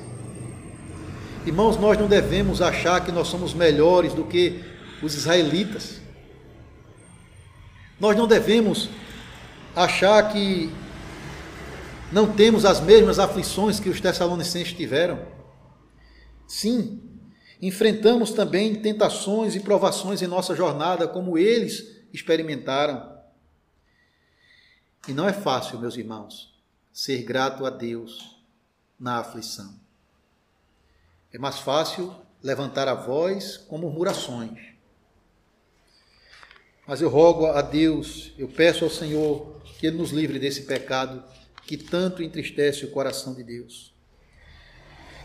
Irmãos, 1.49 1.79
nós 1.79 1.97
não 1.97 2.07
devemos 2.07 2.61
achar 2.61 3.03
que 3.03 3.11
nós 3.11 3.27
somos 3.27 3.55
melhores 3.55 4.13
do 4.13 4.23
que 4.23 4.63
os 5.03 5.15
israelitas. 5.15 5.99
Nós 7.99 8.15
não 8.15 8.27
devemos 8.27 8.91
achar 9.75 10.31
que 10.31 10.71
não 12.13 12.31
temos 12.31 12.67
as 12.67 12.83
mesmas 12.83 13.19
aflições 13.19 13.81
que 13.81 13.89
os 13.89 13.99
tessalonicenses 13.99 14.75
tiveram. 14.75 15.27
Sim, 16.47 17.01
enfrentamos 17.63 18.33
também 18.33 18.75
tentações 18.75 19.57
e 19.57 19.61
provações 19.61 20.21
em 20.21 20.27
nossa 20.27 20.55
jornada, 20.55 21.09
como 21.09 21.39
eles 21.39 22.05
experimentaram. 22.13 23.11
E 25.09 25.15
não 25.15 25.27
é 25.27 25.33
fácil, 25.33 25.79
meus 25.79 25.97
irmãos, 25.97 26.55
ser 26.93 27.23
grato 27.23 27.65
a 27.65 27.71
Deus 27.71 28.37
na 29.01 29.21
aflição. 29.21 29.88
É 31.33 31.39
mais 31.39 31.59
fácil 31.59 32.15
levantar 32.43 32.89
a 32.89 32.95
voz 32.95 33.57
com 33.57 33.79
murmurações. 33.79 34.59
Mas 36.87 37.03
eu 37.03 37.11
rogo 37.11 37.47
a 37.47 37.61
Deus, 37.61 38.33
eu 38.39 38.49
peço 38.49 38.85
ao 38.85 38.91
Senhor 38.91 39.61
que 39.79 39.87
Ele 39.87 39.99
nos 39.99 40.11
livre 40.11 40.39
desse 40.39 40.63
pecado 40.63 41.23
que 41.67 41.77
tanto 41.77 42.23
entristece 42.23 42.87
o 42.87 42.91
coração 42.91 43.35
de 43.35 43.43
Deus. 43.43 43.95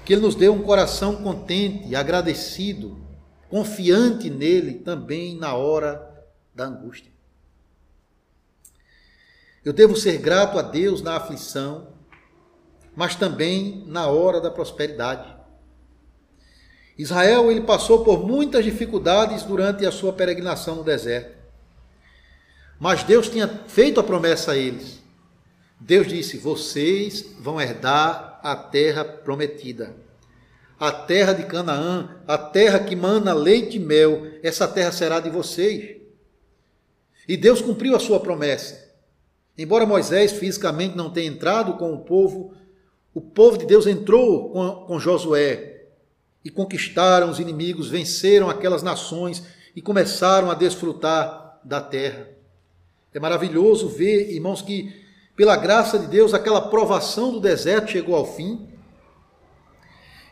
Que 0.03 0.11
Ele 0.11 0.21
nos 0.21 0.35
dê 0.35 0.49
um 0.49 0.61
coração 0.61 1.23
contente, 1.23 1.95
agradecido, 1.95 3.01
confiante 3.49 4.29
nele 4.29 4.79
também 4.79 5.37
na 5.37 5.55
hora 5.55 6.25
da 6.53 6.65
angústia. 6.65 7.13
Eu 9.63 9.71
devo 9.71 9.95
ser 9.95 10.17
grato 10.17 10.59
a 10.59 10.61
Deus 10.61 11.01
na 11.01 11.15
aflição, 11.15 11.93
mas 12.93 13.15
também 13.15 13.85
na 13.87 14.07
hora 14.07 14.41
da 14.41 14.51
prosperidade. 14.51 15.32
Israel 16.97 17.51
ele 17.51 17.61
passou 17.61 18.03
por 18.03 18.25
muitas 18.25 18.63
dificuldades 18.63 19.43
durante 19.43 19.85
a 19.85 19.91
sua 19.91 20.13
peregrinação 20.13 20.75
no 20.75 20.83
deserto. 20.83 21.35
Mas 22.79 23.03
Deus 23.03 23.29
tinha 23.29 23.47
feito 23.67 23.99
a 23.99 24.03
promessa 24.03 24.51
a 24.51 24.57
eles. 24.57 25.01
Deus 25.79 26.07
disse: 26.07 26.37
Vocês 26.37 27.25
vão 27.39 27.59
herdar 27.59 28.39
a 28.43 28.55
terra 28.55 29.03
prometida. 29.03 29.95
A 30.79 30.91
terra 30.91 31.33
de 31.33 31.45
Canaã, 31.45 32.17
a 32.27 32.37
terra 32.37 32.79
que 32.79 32.95
mana 32.95 33.33
leite 33.33 33.77
e 33.77 33.79
mel, 33.79 34.27
essa 34.43 34.67
terra 34.67 34.91
será 34.91 35.19
de 35.19 35.29
vocês. 35.29 35.97
E 37.27 37.37
Deus 37.37 37.61
cumpriu 37.61 37.95
a 37.95 37.99
sua 37.99 38.19
promessa. 38.19 38.83
Embora 39.57 39.85
Moisés 39.85 40.33
fisicamente 40.33 40.97
não 40.97 41.09
tenha 41.09 41.27
entrado 41.27 41.77
com 41.77 41.93
o 41.93 41.99
povo, 41.99 42.53
o 43.13 43.21
povo 43.21 43.57
de 43.57 43.65
Deus 43.65 43.87
entrou 43.87 44.49
com, 44.49 44.85
com 44.87 44.99
Josué 44.99 45.72
e 46.43 46.49
conquistaram 46.49 47.29
os 47.29 47.39
inimigos, 47.39 47.89
venceram 47.89 48.49
aquelas 48.49 48.83
nações 48.83 49.43
e 49.75 49.81
começaram 49.81 50.51
a 50.51 50.53
desfrutar 50.53 51.59
da 51.63 51.79
terra. 51.79 52.27
É 53.13 53.19
maravilhoso 53.19 53.87
ver, 53.87 54.31
irmãos, 54.31 54.61
que 54.61 55.03
pela 55.35 55.55
graça 55.55 55.97
de 55.97 56.07
Deus 56.07 56.33
aquela 56.33 56.69
provação 56.69 57.31
do 57.31 57.39
deserto 57.39 57.91
chegou 57.91 58.15
ao 58.15 58.25
fim. 58.25 58.67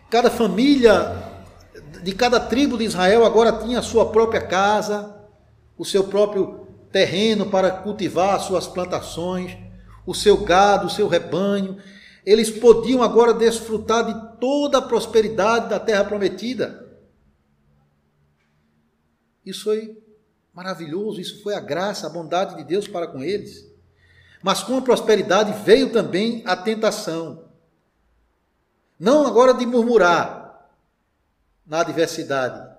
Cada 0.10 0.30
família 0.30 1.32
de 2.04 2.14
cada 2.14 2.40
tribo 2.40 2.78
de 2.78 2.84
Israel 2.84 3.26
agora 3.26 3.54
tinha 3.54 3.80
a 3.80 3.84
sua 3.84 4.12
própria 4.12 4.42
casa, 4.42 5.16
o 5.78 5.86
seu 5.86 6.04
próprio 6.04 6.68
terreno 6.92 7.46
para 7.46 7.72
cultivar 7.72 8.36
as 8.36 8.44
suas 8.44 8.68
plantações, 8.68 9.58
o 10.06 10.14
seu 10.14 10.38
gado, 10.38 10.88
o 10.88 10.90
seu 10.90 11.08
rebanho. 11.08 11.78
Eles 12.26 12.50
podiam 12.50 13.02
agora 13.02 13.34
desfrutar 13.34 14.06
de 14.06 14.40
toda 14.40 14.78
a 14.78 14.82
prosperidade 14.82 15.70
da 15.70 15.80
terra 15.80 16.06
prometida. 16.06 16.90
Isso 19.46 19.64
foi 19.64 20.02
Maravilhoso, 20.54 21.22
isso 21.22 21.42
foi 21.42 21.56
a 21.56 21.60
graça, 21.60 22.08
a 22.08 22.10
bondade 22.10 22.58
de 22.58 22.64
Deus 22.64 22.88
para 22.88 23.08
com 23.08 23.24
eles. 23.24 23.70
Mas 24.44 24.62
com 24.62 24.78
a 24.78 24.82
prosperidade 24.82 25.64
veio 25.64 25.92
também 25.92 26.44
a 26.46 26.56
tentação. 26.56 27.46
Não 29.00 29.26
agora 29.26 29.54
de 29.54 29.66
murmurar 29.66 30.70
na 31.66 31.82
adversidade, 31.82 32.70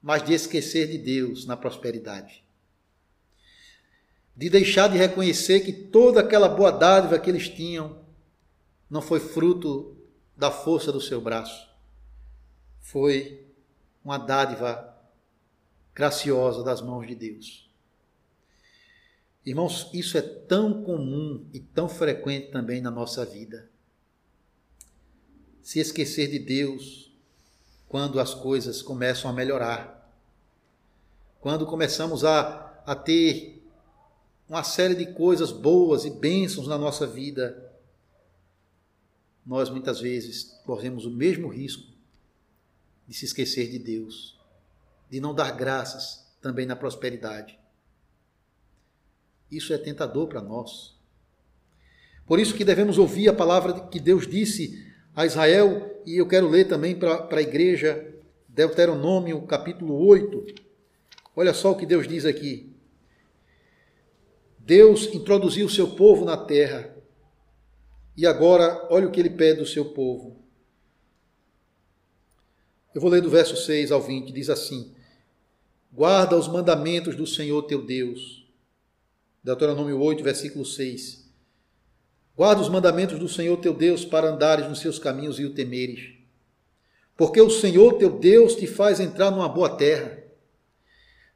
mas 0.00 0.22
de 0.22 0.32
esquecer 0.32 0.88
de 0.88 0.98
Deus 0.98 1.46
na 1.46 1.56
prosperidade. 1.56 2.42
De 4.34 4.48
deixar 4.48 4.88
de 4.88 4.96
reconhecer 4.96 5.60
que 5.60 5.72
toda 5.72 6.20
aquela 6.20 6.48
boa 6.48 6.72
dádiva 6.72 7.18
que 7.18 7.28
eles 7.28 7.48
tinham 7.48 8.01
não 8.92 9.00
foi 9.00 9.20
fruto 9.20 9.96
da 10.36 10.50
força 10.50 10.92
do 10.92 11.00
seu 11.00 11.18
braço, 11.18 11.66
foi 12.78 13.46
uma 14.04 14.18
dádiva 14.18 14.94
graciosa 15.94 16.62
das 16.62 16.82
mãos 16.82 17.06
de 17.06 17.14
Deus. 17.14 17.70
Irmãos, 19.46 19.88
isso 19.94 20.18
é 20.18 20.20
tão 20.20 20.84
comum 20.84 21.48
e 21.54 21.58
tão 21.58 21.88
frequente 21.88 22.50
também 22.50 22.82
na 22.82 22.90
nossa 22.90 23.24
vida. 23.24 23.66
Se 25.62 25.80
esquecer 25.80 26.28
de 26.28 26.38
Deus 26.38 27.10
quando 27.88 28.20
as 28.20 28.34
coisas 28.34 28.82
começam 28.82 29.30
a 29.30 29.32
melhorar. 29.32 30.14
Quando 31.40 31.64
começamos 31.64 32.26
a, 32.26 32.82
a 32.84 32.94
ter 32.94 33.66
uma 34.46 34.62
série 34.62 34.94
de 34.94 35.14
coisas 35.14 35.50
boas 35.50 36.04
e 36.04 36.10
bênçãos 36.10 36.68
na 36.68 36.76
nossa 36.76 37.06
vida, 37.06 37.71
nós 39.44 39.70
muitas 39.70 40.00
vezes 40.00 40.60
corremos 40.64 41.04
o 41.04 41.10
mesmo 41.10 41.48
risco 41.48 41.90
de 43.06 43.14
se 43.14 43.24
esquecer 43.24 43.70
de 43.70 43.78
Deus 43.78 44.40
de 45.12 45.20
não 45.20 45.34
dar 45.34 45.52
graças 45.52 46.24
também 46.40 46.64
na 46.64 46.74
prosperidade. 46.74 47.58
Isso 49.50 49.74
é 49.74 49.76
tentador 49.76 50.26
para 50.26 50.40
nós. 50.40 50.96
Por 52.26 52.40
isso 52.40 52.54
que 52.54 52.64
devemos 52.64 52.96
ouvir 52.96 53.28
a 53.28 53.34
palavra 53.34 53.78
que 53.88 54.00
Deus 54.00 54.26
disse 54.26 54.90
a 55.14 55.26
Israel, 55.26 56.00
e 56.06 56.16
eu 56.16 56.26
quero 56.26 56.48
ler 56.48 56.66
também 56.66 56.98
para 56.98 57.28
a 57.30 57.42
igreja, 57.42 58.10
Deuteronômio 58.48 59.42
capítulo 59.42 60.02
8. 60.06 60.46
Olha 61.36 61.52
só 61.52 61.72
o 61.72 61.76
que 61.76 61.84
Deus 61.84 62.08
diz 62.08 62.24
aqui. 62.24 62.74
Deus 64.58 65.12
introduziu 65.12 65.66
o 65.66 65.70
seu 65.70 65.90
povo 65.90 66.24
na 66.24 66.38
terra, 66.38 66.91
e 68.16 68.26
agora 68.26 68.86
olha 68.90 69.06
o 69.06 69.10
que 69.10 69.20
ele 69.20 69.30
pede 69.30 69.60
do 69.60 69.66
seu 69.66 69.86
povo. 69.86 70.36
Eu 72.94 73.00
vou 73.00 73.10
ler 73.10 73.22
do 73.22 73.30
verso 73.30 73.56
6 73.56 73.90
ao 73.90 74.02
20, 74.02 74.32
diz 74.32 74.50
assim: 74.50 74.94
Guarda 75.92 76.36
os 76.36 76.48
mandamentos 76.48 77.16
do 77.16 77.26
Senhor 77.26 77.62
teu 77.62 77.84
Deus. 77.84 78.46
Deuteronômio 79.42 79.98
8, 79.98 80.22
versículo 80.22 80.64
6. 80.64 81.22
Guarda 82.36 82.62
os 82.62 82.68
mandamentos 82.68 83.18
do 83.18 83.28
Senhor 83.28 83.56
teu 83.58 83.74
Deus 83.74 84.04
para 84.04 84.28
andares 84.28 84.68
nos 84.68 84.80
seus 84.80 84.98
caminhos 84.98 85.38
e 85.38 85.44
o 85.44 85.54
temeres. 85.54 86.14
Porque 87.16 87.40
o 87.40 87.50
Senhor 87.50 87.94
teu 87.94 88.18
Deus 88.18 88.54
te 88.54 88.66
faz 88.66 89.00
entrar 89.00 89.30
numa 89.30 89.48
boa 89.48 89.76
terra, 89.76 90.18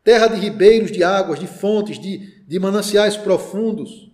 terra 0.02 0.26
de 0.28 0.40
ribeiros 0.40 0.90
de 0.90 1.02
águas, 1.02 1.38
de 1.38 1.46
fontes, 1.46 1.98
de, 1.98 2.44
de 2.46 2.58
mananciais 2.58 3.16
profundos, 3.16 4.10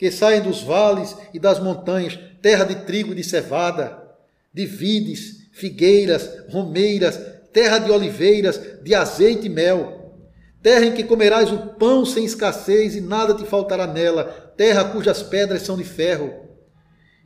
que 0.00 0.10
saem 0.10 0.40
dos 0.40 0.62
vales 0.62 1.14
e 1.34 1.38
das 1.38 1.60
montanhas, 1.60 2.18
terra 2.40 2.64
de 2.64 2.86
trigo 2.86 3.12
e 3.12 3.14
de 3.14 3.22
cevada, 3.22 4.02
de 4.50 4.64
vides, 4.64 5.50
figueiras, 5.52 6.26
romeiras, 6.48 7.20
terra 7.52 7.76
de 7.76 7.90
oliveiras, 7.90 8.58
de 8.82 8.94
azeite 8.94 9.44
e 9.44 9.50
mel, 9.50 10.16
terra 10.62 10.86
em 10.86 10.94
que 10.94 11.04
comerás 11.04 11.52
o 11.52 11.74
pão 11.74 12.06
sem 12.06 12.24
escassez 12.24 12.96
e 12.96 13.00
nada 13.02 13.34
te 13.34 13.44
faltará 13.44 13.86
nela, 13.86 14.24
terra 14.56 14.84
cujas 14.84 15.22
pedras 15.22 15.60
são 15.60 15.76
de 15.76 15.84
ferro, 15.84 16.48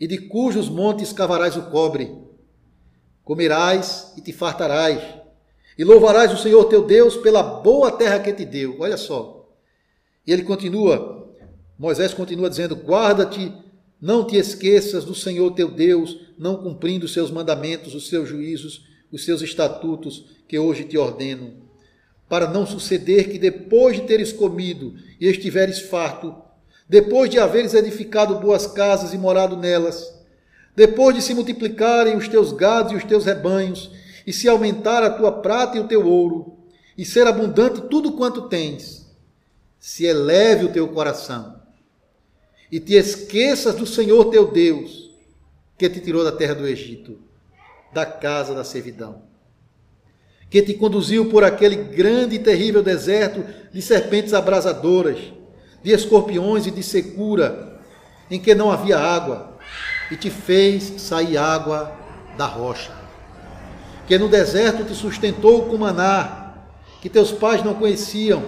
e 0.01 0.09
de 0.09 0.19
cujos 0.19 0.69
montes 0.69 1.13
cavarás 1.13 1.57
o 1.57 1.71
cobre. 1.71 2.13
Comerás 3.23 4.13
e 4.17 4.21
te 4.21 4.33
fartarás, 4.33 5.01
e 5.79 5.85
louvarás 5.85 6.33
o 6.33 6.37
Senhor 6.37 6.65
teu 6.65 6.85
Deus 6.85 7.17
pela 7.19 7.41
boa 7.41 7.93
terra 7.93 8.19
que 8.19 8.33
te 8.33 8.45
deu. 8.45 8.79
Olha 8.81 8.97
só. 8.97 9.49
E 10.27 10.33
ele 10.33 10.43
continua, 10.43 11.24
Moisés 11.79 12.15
continua 12.15 12.51
dizendo: 12.51 12.75
Guarda-te, 12.75 13.53
não 14.01 14.27
te 14.27 14.37
esqueças 14.37 15.05
do 15.05 15.15
Senhor 15.15 15.51
teu 15.53 15.71
Deus, 15.71 16.19
não 16.39 16.57
cumprindo 16.57 17.07
os 17.07 17.13
seus 17.13 17.31
mandamentos, 17.31 17.95
os 17.95 18.09
seus 18.09 18.29
juízos 18.29 18.85
os 19.15 19.25
seus 19.25 19.43
estatutos 19.43 20.25
que 20.49 20.59
hoje 20.59 20.83
te 20.83 20.99
ordeno, 20.99 21.55
para 22.29 22.51
não 22.51 22.67
suceder 22.67 23.31
que 23.31 23.39
depois 23.39 23.95
de 23.97 24.03
teres 24.03 24.33
comido 24.33 24.95
e 25.21 25.29
estiveres 25.29 25.79
farto, 25.79 26.35
depois 26.89 27.31
de 27.31 27.39
haveres 27.39 27.75
edificado 27.75 28.41
boas 28.41 28.67
casas 28.67 29.15
e 29.15 29.19
morado 29.19 29.57
nelas, 29.57 30.13
depois 30.75 31.15
de 31.15 31.23
se 31.23 31.33
multiplicarem 31.33 32.17
os 32.17 32.27
teus 32.27 32.51
gados 32.51 32.93
e 32.93 32.97
os 32.97 33.05
teus 33.05 33.25
rebanhos, 33.25 33.93
e 34.27 34.33
se 34.33 34.49
aumentar 34.49 35.05
a 35.05 35.11
tua 35.11 35.31
prata 35.31 35.77
e 35.77 35.81
o 35.81 35.87
teu 35.87 36.05
ouro, 36.05 36.59
e 36.99 37.05
ser 37.05 37.29
abundante 37.29 37.83
tudo 37.83 38.13
quanto 38.13 38.49
tens, 38.49 39.07
se 39.79 40.05
eleve 40.05 40.65
o 40.65 40.73
teu 40.73 40.89
coração, 40.89 41.54
e 42.75 42.81
te 42.81 42.95
esqueças 42.95 43.77
do 43.77 43.87
Senhor 43.87 44.25
teu 44.33 44.51
Deus, 44.51 45.09
que 45.79 45.89
te 45.89 46.01
tirou 46.01 46.25
da 46.25 46.33
terra 46.33 46.57
do 46.57 46.67
Egito, 46.67 47.21
da 47.93 48.05
casa 48.05 48.53
da 48.53 48.65
servidão, 48.65 49.23
que 50.51 50.61
te 50.61 50.75
conduziu 50.75 51.31
por 51.31 51.45
aquele 51.45 51.77
grande 51.77 52.35
e 52.35 52.41
terrível 52.41 52.83
deserto 52.83 53.45
de 53.73 53.81
serpentes 53.81 54.35
abrasadoras, 54.35 55.19
de 55.85 55.93
escorpiões 55.93 56.67
e 56.67 56.73
de 56.73 56.83
secura, 56.83 57.81
em 58.29 58.41
que 58.41 58.57
não 58.57 58.73
havia 58.73 58.99
água, 58.99 59.57
e 60.11 60.17
te 60.17 60.29
fez 60.29 61.01
sair 61.01 61.37
água 61.37 61.97
da 62.37 62.47
rocha. 62.47 62.93
Que 64.09 64.19
no 64.19 64.29
deserto 64.29 64.83
te 64.83 64.97
sustentou 64.97 65.67
com 65.67 65.79
maná, 65.79 66.55
que 67.01 67.09
teus 67.09 67.31
pais 67.31 67.63
não 67.63 67.75
conheciam, 67.75 68.43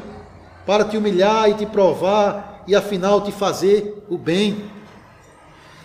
para 0.66 0.84
te 0.84 0.96
humilhar 0.96 1.48
e 1.48 1.54
te 1.54 1.64
provar 1.64 2.55
e 2.66 2.74
afinal 2.74 3.22
te 3.22 3.32
fazer 3.32 4.04
o 4.08 4.18
bem. 4.18 4.70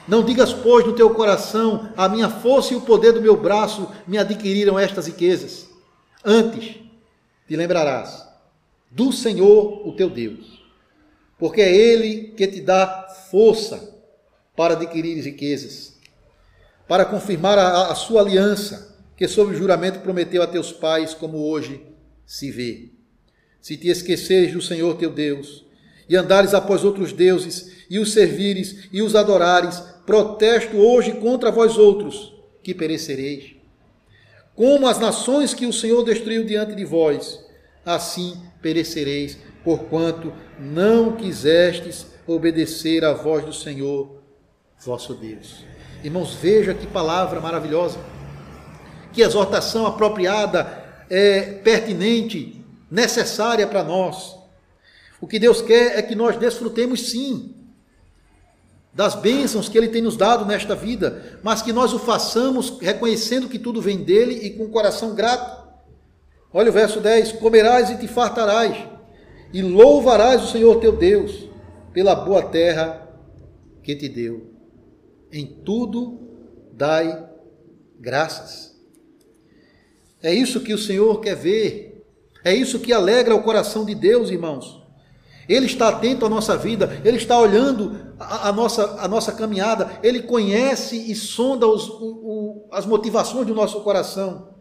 Não 0.07 0.23
digas, 0.23 0.51
pois, 0.51 0.85
no 0.85 0.93
teu 0.93 1.09
coração, 1.11 1.91
a 1.95 2.09
minha 2.09 2.29
força 2.29 2.73
e 2.73 2.77
o 2.77 2.81
poder 2.81 3.13
do 3.13 3.21
meu 3.21 3.37
braço 3.37 3.87
me 4.07 4.17
adquiriram 4.17 4.77
estas 4.77 5.07
riquezas. 5.07 5.69
Antes, 6.23 6.75
te 7.47 7.55
lembrarás 7.55 8.27
do 8.89 9.11
Senhor, 9.11 9.87
o 9.87 9.93
teu 9.93 10.09
Deus 10.09 10.61
porque 11.41 11.59
é 11.59 11.75
Ele 11.75 12.33
que 12.37 12.45
te 12.45 12.61
dá 12.61 13.07
força 13.31 13.99
para 14.55 14.75
adquirir 14.75 15.19
riquezas, 15.23 15.97
para 16.87 17.03
confirmar 17.03 17.57
a, 17.57 17.87
a 17.87 17.95
sua 17.95 18.21
aliança, 18.21 18.95
que 19.17 19.27
sob 19.27 19.55
juramento 19.55 20.01
prometeu 20.01 20.43
a 20.43 20.47
teus 20.47 20.71
pais, 20.71 21.15
como 21.15 21.39
hoje 21.39 21.81
se 22.27 22.51
vê. 22.51 22.91
Se 23.59 23.75
te 23.75 23.87
esqueceres 23.87 24.53
do 24.53 24.61
Senhor 24.61 24.95
teu 24.97 25.09
Deus, 25.09 25.65
e 26.11 26.17
andares 26.17 26.53
após 26.53 26.83
outros 26.83 27.13
deuses, 27.13 27.85
e 27.89 27.97
os 27.97 28.11
servires, 28.11 28.89
e 28.91 29.01
os 29.01 29.15
adorares, 29.15 29.79
protesto 30.05 30.75
hoje 30.75 31.13
contra 31.13 31.49
vós 31.49 31.77
outros, 31.77 32.33
que 32.61 32.73
perecereis. 32.73 33.55
Como 34.53 34.89
as 34.89 34.99
nações 34.99 35.53
que 35.53 35.65
o 35.65 35.71
Senhor 35.71 36.03
destruiu 36.03 36.43
diante 36.43 36.75
de 36.75 36.83
vós, 36.83 37.39
assim 37.85 38.35
perecereis 38.61 39.37
porquanto 39.63 40.33
não 40.59 41.13
quisestes 41.13 42.05
obedecer 42.27 43.05
à 43.05 43.13
voz 43.13 43.45
do 43.45 43.53
Senhor, 43.53 44.21
vosso 44.83 45.13
Deus. 45.13 45.63
Irmãos, 46.03 46.33
veja 46.33 46.73
que 46.73 46.87
palavra 46.87 47.39
maravilhosa, 47.39 47.99
que 49.13 49.21
exortação 49.21 49.87
apropriada, 49.87 51.05
é, 51.09 51.41
pertinente, 51.63 52.61
necessária 52.89 53.65
para 53.65 53.81
nós. 53.81 54.40
O 55.21 55.27
que 55.27 55.37
Deus 55.37 55.61
quer 55.61 55.97
é 55.97 56.01
que 56.01 56.15
nós 56.15 56.35
desfrutemos 56.35 57.11
sim 57.11 57.55
das 58.93 59.15
bênçãos 59.15 59.69
que 59.69 59.77
Ele 59.77 59.87
tem 59.87 60.01
nos 60.01 60.17
dado 60.17 60.45
nesta 60.45 60.75
vida, 60.75 61.39
mas 61.41 61.61
que 61.61 61.71
nós 61.71 61.93
o 61.93 61.99
façamos 61.99 62.77
reconhecendo 62.81 63.47
que 63.47 63.57
tudo 63.57 63.81
vem 63.81 64.03
dele 64.03 64.33
e 64.45 64.49
com 64.49 64.65
o 64.65 64.69
coração 64.69 65.15
grato. 65.15 65.61
Olha 66.51 66.69
o 66.69 66.73
verso 66.73 66.99
10: 66.99 67.33
Comerás 67.33 67.89
e 67.89 67.97
te 67.97 68.07
fartarás 68.07 68.75
e 69.53 69.61
louvarás 69.61 70.43
o 70.43 70.47
Senhor 70.47 70.79
teu 70.79 70.97
Deus 70.97 71.47
pela 71.93 72.15
boa 72.15 72.43
terra 72.43 73.07
que 73.83 73.95
te 73.95 74.09
deu. 74.09 74.51
Em 75.31 75.45
tudo 75.45 76.19
dai 76.73 77.29
graças. 77.99 78.75
É 80.21 80.33
isso 80.33 80.61
que 80.61 80.73
o 80.73 80.77
Senhor 80.77 81.21
quer 81.21 81.35
ver. 81.35 82.05
É 82.43 82.53
isso 82.53 82.79
que 82.79 82.91
alegra 82.91 83.35
o 83.35 83.43
coração 83.43 83.85
de 83.85 83.95
Deus, 83.95 84.29
irmãos. 84.29 84.80
Ele 85.51 85.65
está 85.65 85.89
atento 85.89 86.25
à 86.25 86.29
nossa 86.29 86.55
vida, 86.55 87.01
ele 87.03 87.17
está 87.17 87.37
olhando 87.37 88.15
a, 88.17 88.47
a 88.47 88.53
nossa, 88.53 89.01
a 89.01 89.05
nossa 89.05 89.33
caminhada, 89.33 89.99
ele 90.01 90.23
conhece 90.23 91.11
e 91.11 91.13
sonda 91.13 91.67
os, 91.67 91.89
o, 91.89 92.05
o, 92.05 92.69
as 92.71 92.85
motivações 92.85 93.45
do 93.45 93.53
nosso 93.53 93.81
coração. 93.81 94.55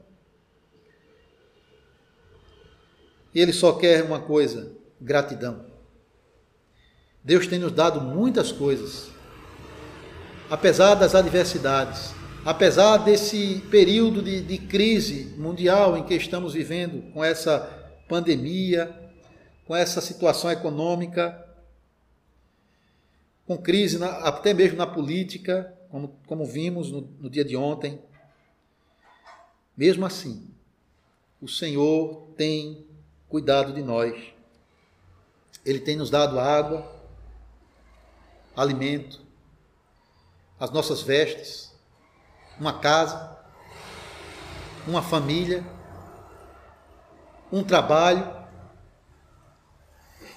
Ele 3.33 3.53
só 3.53 3.71
quer 3.75 4.03
uma 4.03 4.19
coisa: 4.19 4.73
gratidão. 5.01 5.65
Deus 7.23 7.47
tem 7.47 7.61
nos 7.61 7.71
dado 7.71 8.01
muitas 8.01 8.51
coisas, 8.51 9.11
apesar 10.51 10.97
das 10.97 11.15
adversidades, 11.15 12.13
apesar 12.45 12.97
desse 12.97 13.63
período 13.71 14.21
de, 14.21 14.41
de, 14.41 14.59
crise 14.59 15.37
mundial 15.39 15.97
em 15.97 16.03
que 16.03 16.15
estamos 16.15 16.55
vivendo, 16.55 17.13
com 17.13 17.23
essa 17.23 17.61
pandemia, 18.09 19.00
com 19.71 19.77
essa 19.77 20.01
situação 20.01 20.51
econômica, 20.51 21.47
com 23.47 23.57
crise 23.57 24.01
na, 24.01 24.09
até 24.27 24.53
mesmo 24.53 24.77
na 24.77 24.85
política, 24.85 25.73
como, 25.89 26.19
como 26.27 26.45
vimos 26.45 26.91
no, 26.91 27.03
no 27.21 27.31
dia 27.31 27.45
de 27.45 27.57
ontem. 27.57 28.03
Mesmo 29.77 30.05
assim, 30.05 30.51
o 31.41 31.47
Senhor 31.47 32.33
tem 32.37 32.85
cuidado 33.29 33.73
de 33.73 33.81
nós 33.81 34.35
ele 35.65 35.79
tem 35.79 35.97
nos 35.97 36.11
dado 36.11 36.41
água, 36.41 36.91
alimento, 38.57 39.21
as 40.59 40.71
nossas 40.71 41.03
vestes, 41.03 41.73
uma 42.59 42.81
casa, 42.81 43.39
uma 44.85 45.01
família, 45.01 45.65
um 47.53 47.63
trabalho. 47.63 48.40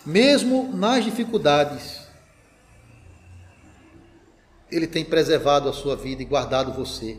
Mesmo 0.06 0.70
nas 0.76 1.06
dificuldades, 1.06 2.02
Ele 4.70 4.86
tem 4.86 5.06
preservado 5.06 5.70
a 5.70 5.74
sua 5.74 5.96
vida 5.96 6.22
e 6.22 6.26
guardado 6.26 6.74
você. 6.74 7.18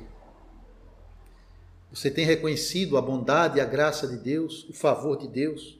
Você 1.90 2.11
tem 2.11 2.27
reconhecido 2.27 2.99
a 2.99 3.03
bondade 3.03 3.57
e 3.57 3.61
a 3.61 3.64
graça 3.64 4.07
de 4.07 4.18
Deus, 4.18 4.68
o 4.68 4.75
favor 4.75 5.16
de 5.16 5.29
Deus. 5.29 5.79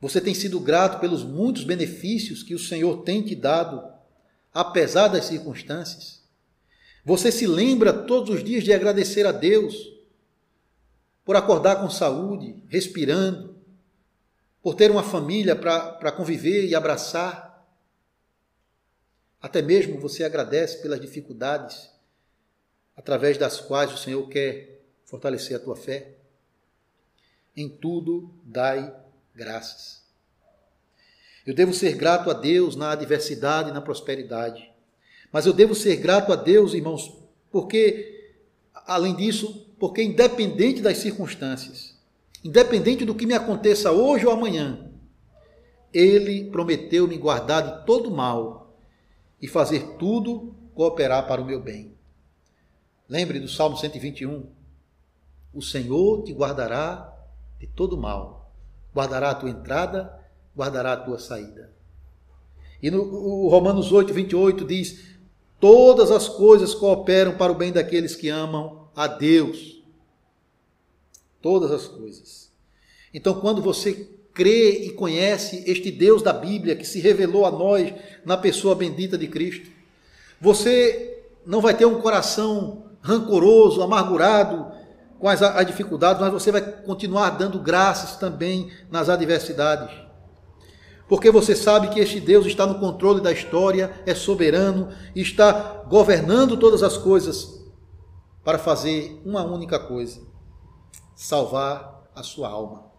Você 0.00 0.20
tem 0.20 0.34
sido 0.34 0.58
grato 0.58 0.98
pelos 0.98 1.22
muitos 1.22 1.62
benefícios 1.62 2.42
que 2.42 2.54
o 2.54 2.58
Senhor 2.58 3.02
tem 3.02 3.22
te 3.22 3.36
dado, 3.36 3.80
apesar 4.52 5.06
das 5.06 5.26
circunstâncias? 5.26 6.20
Você 7.04 7.30
se 7.30 7.46
lembra 7.46 7.92
todos 7.92 8.34
os 8.34 8.42
dias 8.42 8.64
de 8.64 8.72
agradecer 8.72 9.24
a 9.24 9.32
Deus 9.32 9.92
por 11.24 11.36
acordar 11.36 11.76
com 11.76 11.88
saúde, 11.88 12.60
respirando, 12.68 13.49
por 14.62 14.74
ter 14.74 14.90
uma 14.90 15.02
família 15.02 15.56
para 15.56 16.12
conviver 16.12 16.66
e 16.66 16.74
abraçar? 16.74 17.66
Até 19.40 19.62
mesmo 19.62 19.98
você 19.98 20.22
agradece 20.22 20.82
pelas 20.82 21.00
dificuldades 21.00 21.90
através 22.96 23.38
das 23.38 23.60
quais 23.60 23.92
o 23.92 23.96
Senhor 23.96 24.28
quer 24.28 24.82
fortalecer 25.04 25.56
a 25.56 25.60
tua 25.60 25.76
fé? 25.76 26.12
Em 27.56 27.68
tudo 27.68 28.30
dai 28.44 28.94
graças. 29.34 30.02
Eu 31.46 31.54
devo 31.54 31.72
ser 31.72 31.96
grato 31.96 32.30
a 32.30 32.34
Deus 32.34 32.76
na 32.76 32.92
adversidade 32.92 33.70
e 33.70 33.72
na 33.72 33.80
prosperidade. 33.80 34.70
Mas 35.32 35.46
eu 35.46 35.52
devo 35.52 35.74
ser 35.74 35.96
grato 35.96 36.32
a 36.32 36.36
Deus, 36.36 36.74
irmãos, 36.74 37.16
porque, 37.50 38.34
além 38.74 39.16
disso, 39.16 39.66
porque 39.78 40.02
independente 40.02 40.82
das 40.82 40.98
circunstâncias, 40.98 41.89
independente 42.44 43.04
do 43.04 43.14
que 43.14 43.26
me 43.26 43.34
aconteça 43.34 43.92
hoje 43.92 44.26
ou 44.26 44.32
amanhã, 44.32 44.90
Ele 45.92 46.50
prometeu 46.50 47.06
me 47.06 47.16
guardar 47.16 47.62
de 47.62 47.86
todo 47.86 48.10
mal 48.10 48.76
e 49.40 49.48
fazer 49.48 49.96
tudo 49.98 50.54
cooperar 50.74 51.26
para 51.26 51.40
o 51.40 51.44
meu 51.44 51.60
bem. 51.60 51.94
Lembre 53.08 53.40
do 53.40 53.48
Salmo 53.48 53.76
121. 53.76 54.46
O 55.52 55.60
Senhor 55.60 56.22
te 56.22 56.32
guardará 56.32 57.12
de 57.58 57.66
todo 57.66 57.96
mal 57.98 58.40
guardará 58.94 59.30
a 59.30 59.34
tua 59.34 59.50
entrada, 59.50 60.12
guardará 60.56 60.92
a 60.92 60.96
tua 60.96 61.18
saída. 61.18 61.72
E 62.82 62.90
no 62.90 63.02
o 63.02 63.48
Romanos 63.48 63.92
8, 63.92 64.12
28 64.12 64.64
diz: 64.64 65.18
Todas 65.58 66.10
as 66.10 66.28
coisas 66.28 66.74
cooperam 66.74 67.36
para 67.36 67.52
o 67.52 67.54
bem 67.54 67.72
daqueles 67.72 68.16
que 68.16 68.28
amam 68.28 68.88
a 68.94 69.06
Deus. 69.06 69.79
Todas 71.40 71.70
as 71.70 71.86
coisas. 71.86 72.50
Então, 73.12 73.40
quando 73.40 73.62
você 73.62 74.08
crê 74.32 74.84
e 74.84 74.90
conhece 74.90 75.64
este 75.66 75.90
Deus 75.90 76.22
da 76.22 76.32
Bíblia 76.32 76.76
que 76.76 76.86
se 76.86 77.00
revelou 77.00 77.44
a 77.44 77.50
nós 77.50 77.92
na 78.24 78.36
pessoa 78.36 78.74
bendita 78.74 79.18
de 79.18 79.26
Cristo, 79.26 79.68
você 80.40 81.24
não 81.44 81.60
vai 81.60 81.74
ter 81.74 81.86
um 81.86 82.00
coração 82.00 82.84
rancoroso, 83.00 83.82
amargurado, 83.82 84.72
com 85.18 85.28
as, 85.28 85.42
as 85.42 85.66
dificuldades, 85.66 86.20
mas 86.20 86.32
você 86.32 86.50
vai 86.50 86.62
continuar 86.62 87.30
dando 87.30 87.58
graças 87.58 88.16
também 88.16 88.70
nas 88.90 89.08
adversidades. 89.08 89.94
Porque 91.06 91.30
você 91.30 91.54
sabe 91.54 91.88
que 91.88 92.00
este 92.00 92.20
Deus 92.20 92.46
está 92.46 92.66
no 92.66 92.78
controle 92.78 93.20
da 93.20 93.32
história, 93.32 93.90
é 94.06 94.14
soberano, 94.14 94.88
está 95.14 95.84
governando 95.88 96.56
todas 96.56 96.82
as 96.82 96.96
coisas 96.96 97.60
para 98.44 98.58
fazer 98.58 99.20
uma 99.24 99.44
única 99.44 99.78
coisa: 99.78 100.20
salvar 101.20 102.10
a 102.14 102.22
sua 102.22 102.48
alma. 102.48 102.90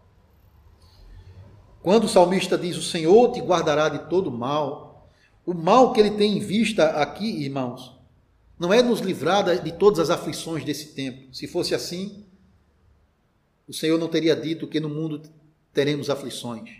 Quando 1.82 2.04
o 2.04 2.08
salmista 2.08 2.56
diz: 2.56 2.76
O 2.76 2.82
Senhor 2.82 3.32
te 3.32 3.40
guardará 3.40 3.88
de 3.88 4.08
todo 4.08 4.30
mal, 4.30 5.10
o 5.44 5.52
mal 5.52 5.92
que 5.92 5.98
ele 5.98 6.12
tem 6.12 6.36
em 6.36 6.40
vista 6.40 6.90
aqui, 6.90 7.42
irmãos, 7.42 7.98
não 8.56 8.72
é 8.72 8.80
nos 8.80 9.00
livrar 9.00 9.60
de 9.60 9.72
todas 9.72 9.98
as 9.98 10.08
aflições 10.08 10.64
desse 10.64 10.94
tempo. 10.94 11.34
Se 11.34 11.48
fosse 11.48 11.74
assim, 11.74 12.24
o 13.66 13.72
Senhor 13.72 13.98
não 13.98 14.06
teria 14.06 14.36
dito 14.36 14.68
que 14.68 14.78
no 14.78 14.88
mundo 14.88 15.22
teremos 15.72 16.08
aflições. 16.08 16.70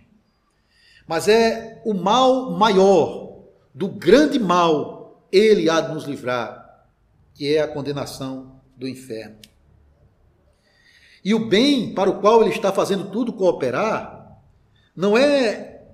Mas 1.08 1.26
é 1.26 1.82
o 1.84 1.92
mal 1.92 2.52
maior, 2.52 3.42
do 3.74 3.88
grande 3.88 4.38
mal, 4.38 5.26
ele 5.32 5.68
há 5.68 5.80
de 5.80 5.92
nos 5.92 6.04
livrar, 6.04 6.86
que 7.34 7.52
é 7.52 7.60
a 7.60 7.66
condenação 7.66 8.60
do 8.76 8.86
inferno. 8.86 9.38
E 11.24 11.34
o 11.34 11.38
bem 11.38 11.94
para 11.94 12.10
o 12.10 12.20
qual 12.20 12.40
ele 12.42 12.50
está 12.50 12.72
fazendo 12.72 13.10
tudo 13.10 13.32
cooperar, 13.32 14.38
não 14.94 15.16
é 15.16 15.84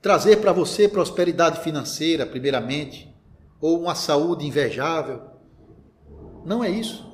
trazer 0.00 0.36
para 0.36 0.52
você 0.52 0.88
prosperidade 0.88 1.60
financeira, 1.60 2.24
primeiramente, 2.24 3.12
ou 3.60 3.80
uma 3.80 3.94
saúde 3.94 4.46
invejável. 4.46 5.22
Não 6.44 6.62
é 6.62 6.70
isso. 6.70 7.06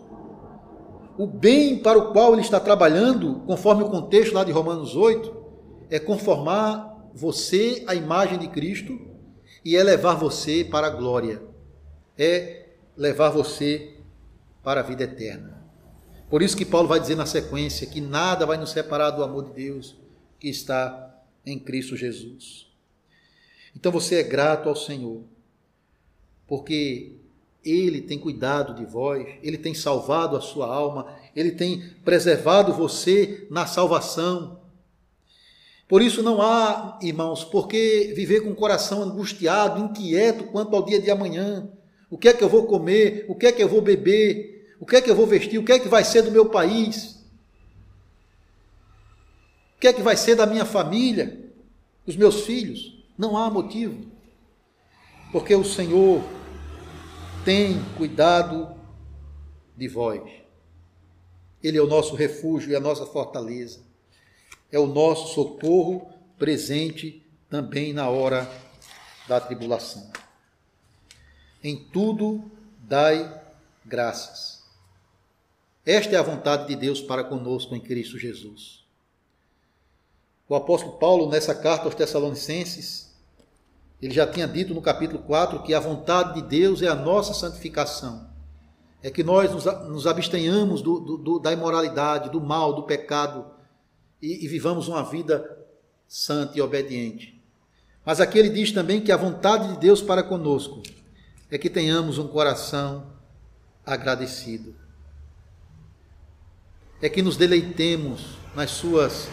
O 1.17 1.27
bem 1.27 1.79
para 1.79 1.99
o 1.99 2.13
qual 2.13 2.33
ele 2.33 2.43
está 2.43 2.61
trabalhando, 2.61 3.43
conforme 3.47 3.83
o 3.83 3.89
contexto 3.89 4.35
lá 4.35 4.45
de 4.45 4.53
Romanos 4.53 4.95
8, 4.95 5.35
é 5.91 5.99
conformar 5.99 7.11
você 7.15 7.85
à 7.87 7.95
imagem 7.95 8.39
de 8.39 8.49
Cristo 8.49 8.99
e 9.65 9.77
é 9.77 9.83
levar 9.83 10.15
você 10.15 10.65
para 10.65 10.87
a 10.87 10.91
glória. 10.91 11.43
É 12.19 12.67
levar 12.97 13.31
você 13.31 13.97
para 14.63 14.81
a 14.81 14.83
vida 14.83 15.05
eterna. 15.05 15.62
Por 16.33 16.41
isso 16.41 16.57
que 16.57 16.65
Paulo 16.65 16.89
vai 16.89 16.99
dizer 16.99 17.15
na 17.15 17.27
sequência 17.27 17.87
que 17.87 18.01
nada 18.01 18.47
vai 18.47 18.57
nos 18.57 18.71
separar 18.71 19.11
do 19.11 19.23
amor 19.23 19.45
de 19.45 19.53
Deus 19.53 19.95
que 20.41 20.49
está 20.49 21.23
em 21.45 21.59
Cristo 21.59 21.95
Jesus. 21.95 22.73
Então 23.77 23.93
você 23.93 24.15
é 24.15 24.23
grato 24.23 24.67
ao 24.67 24.75
Senhor 24.75 25.25
porque 26.47 27.17
ele 27.63 28.01
tem 28.01 28.19
cuidado 28.19 28.75
de 28.75 28.87
vós, 28.87 29.29
ele 29.43 29.59
tem 29.59 29.75
salvado 29.75 30.35
a 30.35 30.41
sua 30.41 30.75
alma, 30.75 31.15
ele 31.37 31.51
tem 31.51 31.83
preservado 32.03 32.73
você 32.73 33.47
na 33.51 33.67
salvação. 33.67 34.59
Por 35.87 36.01
isso 36.01 36.23
não 36.23 36.41
há, 36.41 36.99
irmãos, 37.03 37.45
porque 37.45 38.15
viver 38.17 38.41
com 38.41 38.53
o 38.53 38.57
coração 38.57 39.03
angustiado, 39.03 39.85
inquieto 39.85 40.45
quanto 40.45 40.75
ao 40.75 40.83
dia 40.83 40.99
de 40.99 41.11
amanhã. 41.11 41.71
O 42.09 42.17
que 42.17 42.29
é 42.29 42.33
que 42.33 42.43
eu 42.43 42.49
vou 42.49 42.65
comer? 42.65 43.27
O 43.29 43.35
que 43.35 43.45
é 43.45 43.53
que 43.53 43.63
eu 43.63 43.69
vou 43.69 43.83
beber? 43.83 44.52
O 44.83 44.85
que 44.85 44.97
é 44.97 45.01
que 45.01 45.09
eu 45.09 45.15
vou 45.15 45.29
vestir? 45.29 45.59
O 45.59 45.65
que 45.65 45.71
é 45.71 45.79
que 45.79 45.87
vai 45.87 46.03
ser 46.03 46.23
do 46.23 46.33
meu 46.33 46.47
país? 46.47 47.25
O 49.77 49.81
que 49.81 49.87
é 49.87 49.93
que 49.93 50.03
vai 50.03 50.17
ser 50.17 50.35
da 50.35 50.45
minha 50.45 50.65
família? 50.65 51.41
Dos 52.05 52.17
meus 52.17 52.41
filhos? 52.41 53.01
Não 53.17 53.37
há 53.37 53.49
motivo. 53.49 54.11
Porque 55.31 55.55
o 55.55 55.63
Senhor 55.63 56.21
tem 57.45 57.81
cuidado 57.97 58.75
de 59.77 59.87
vós. 59.87 60.21
Ele 61.63 61.79
é 61.79 61.81
o 61.81 61.87
nosso 61.87 62.17
refúgio 62.17 62.73
e 62.73 62.75
a 62.75 62.81
nossa 62.81 63.07
fortaleza. 63.07 63.85
É 64.73 64.81
o 64.81 64.87
nosso 64.89 65.33
socorro 65.33 66.13
presente 66.37 67.25
também 67.49 67.93
na 67.93 68.09
hora 68.09 68.51
da 69.29 69.41
tribulação. 69.41 70.11
Em 71.63 71.77
tudo 71.77 72.51
dai 72.81 73.33
graças. 73.87 74.62
Esta 75.85 76.15
é 76.15 76.19
a 76.19 76.23
vontade 76.23 76.69
de 76.69 76.77
Deus 76.77 77.01
para 77.01 77.25
conosco 77.25 77.75
em 77.75 77.81
Cristo 77.81 78.19
Jesus. 78.19 78.85
O 80.49 80.55
apóstolo 80.55 80.99
Paulo, 80.99 81.29
nessa 81.29 81.55
carta 81.55 81.87
aos 81.87 81.95
Tessalonicenses, 81.95 83.13
ele 84.01 84.15
já 84.15 84.27
tinha 84.27 84.47
dito 84.47 84.75
no 84.75 84.83
capítulo 84.83 85.23
4 85.23 85.63
que 85.63 85.75
a 85.75 85.81
vontade 85.81 86.35
de 86.35 86.43
Deus 86.43 86.83
é 86.83 86.89
a 86.89 86.95
nossa 86.95 87.35
santificação. 87.35 88.31
É 89.03 89.11
que 89.11 89.25
nós 89.25 89.51
nos, 89.51 90.07
abstenhamos 90.07 90.83
do, 90.83 91.01
do, 91.01 91.39
da 91.41 91.53
imoralidade, 91.53 92.31
do 92.31 92.41
mal, 92.41 92.73
do 92.73 92.85
pecado 92.85 93.47
e, 94.21 94.45
e 94.45 94.49
vivamos 94.49 94.87
uma 94.87 95.03
vida 95.03 95.59
santa 96.07 96.57
e 96.57 96.61
obediente. 96.61 97.43
Mas 98.05 98.21
aqui 98.21 98.39
ele 98.39 98.51
diz 98.51 98.71
também 98.71 99.01
que 99.01 99.11
a 99.11 99.17
vontade 99.17 99.73
de 99.73 99.79
Deus 99.79 100.01
para 100.01 100.23
conosco 100.23 100.83
é 101.51 101.59
que 101.59 101.71
tenhamos 101.71 102.19
um 102.19 102.29
coração 102.29 103.07
agradecido. 103.85 104.82
É 107.03 107.09
que 107.09 107.21
nos 107.21 107.37
deleitemos 107.37 108.37
nas 108.55 108.71
suas 108.71 109.29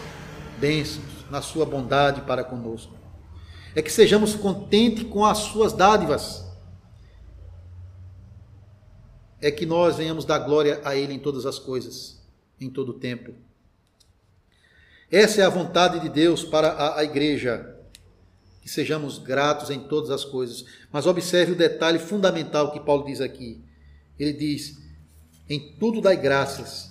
bênçãos, 0.58 1.30
na 1.30 1.40
sua 1.40 1.64
bondade 1.64 2.20
para 2.22 2.44
conosco 2.44 3.00
é 3.74 3.82
que 3.82 3.92
sejamos 3.92 4.34
contentes 4.34 5.04
com 5.04 5.24
as 5.24 5.38
suas 5.38 5.72
dádivas. 5.72 6.44
É 9.40 9.50
que 9.50 9.64
nós 9.64 9.96
venhamos 9.96 10.24
dar 10.24 10.38
glória 10.40 10.80
a 10.84 10.94
Ele 10.96 11.14
em 11.14 11.18
todas 11.18 11.46
as 11.46 11.58
coisas, 11.58 12.20
em 12.60 12.68
todo 12.68 12.90
o 12.90 12.98
tempo. 12.98 13.32
Essa 15.10 15.40
é 15.40 15.44
a 15.44 15.50
vontade 15.50 15.98
de 16.00 16.08
Deus 16.08 16.44
para 16.44 16.68
a, 16.68 16.98
a 16.98 17.04
igreja, 17.04 17.76
que 18.60 18.68
sejamos 18.68 19.18
gratos 19.18 19.70
em 19.70 19.80
todas 19.80 20.10
as 20.10 20.24
coisas. 20.24 20.64
Mas 20.92 21.06
observe 21.06 21.52
o 21.52 21.56
detalhe 21.56 21.98
fundamental 21.98 22.72
que 22.72 22.80
Paulo 22.80 23.04
diz 23.04 23.20
aqui. 23.20 23.64
Ele 24.18 24.32
diz: 24.32 24.78
em 25.48 25.74
tudo 25.78 26.00
dai 26.00 26.16
graças, 26.16 26.89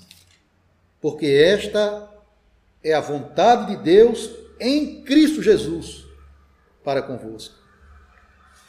porque 1.01 1.25
esta 1.25 2.09
é 2.83 2.93
a 2.93 3.01
vontade 3.01 3.75
de 3.75 3.83
Deus 3.83 4.29
em 4.59 5.01
Cristo 5.03 5.41
Jesus 5.41 6.05
para 6.83 7.01
convosco. 7.01 7.55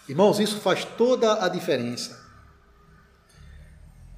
Irmãos, 0.09 0.41
isso 0.41 0.59
faz 0.59 0.85
toda 0.85 1.45
a 1.45 1.49
diferença. 1.49 2.19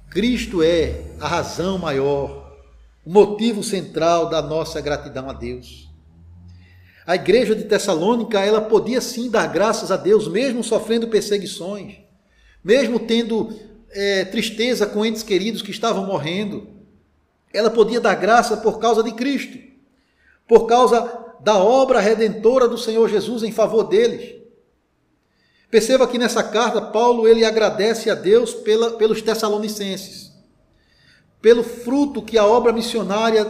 Cristo 0.09 0.61
é 0.61 1.05
a 1.19 1.27
razão 1.27 1.77
maior, 1.77 2.57
o 3.05 3.11
motivo 3.11 3.63
central 3.63 4.29
da 4.29 4.41
nossa 4.41 4.79
gratidão 4.79 5.29
a 5.29 5.33
Deus. 5.33 5.89
A 7.05 7.15
igreja 7.15 7.55
de 7.55 7.63
Tessalônica, 7.63 8.39
ela 8.39 8.61
podia 8.61 9.01
sim 9.01 9.29
dar 9.29 9.47
graças 9.47 9.91
a 9.91 9.97
Deus, 9.97 10.27
mesmo 10.27 10.63
sofrendo 10.63 11.07
perseguições, 11.07 11.97
mesmo 12.63 12.99
tendo 12.99 13.53
é, 13.91 14.23
tristeza 14.25 14.85
com 14.85 15.05
entes 15.05 15.21
queridos 15.21 15.61
que 15.61 15.71
estavam 15.71 16.05
morrendo. 16.05 16.67
Ela 17.53 17.69
podia 17.69 18.01
dar 18.01 18.15
graça 18.15 18.57
por 18.57 18.79
causa 18.79 19.03
de 19.03 19.11
Cristo, 19.11 19.57
por 20.47 20.65
causa 20.65 21.23
da 21.39 21.57
obra 21.57 21.99
redentora 21.99 22.67
do 22.67 22.77
Senhor 22.77 23.07
Jesus 23.09 23.43
em 23.43 23.51
favor 23.51 23.83
deles. 23.83 24.41
Perceba 25.69 26.07
que 26.07 26.17
nessa 26.17 26.43
carta 26.43 26.81
Paulo 26.81 27.27
ele 27.27 27.43
agradece 27.43 28.09
a 28.09 28.15
Deus 28.15 28.53
pela, 28.53 28.91
pelos 28.91 29.21
Tessalonicenses, 29.21 30.31
pelo 31.41 31.63
fruto 31.63 32.21
que 32.21 32.37
a 32.37 32.45
obra 32.45 32.71
missionária 32.71 33.45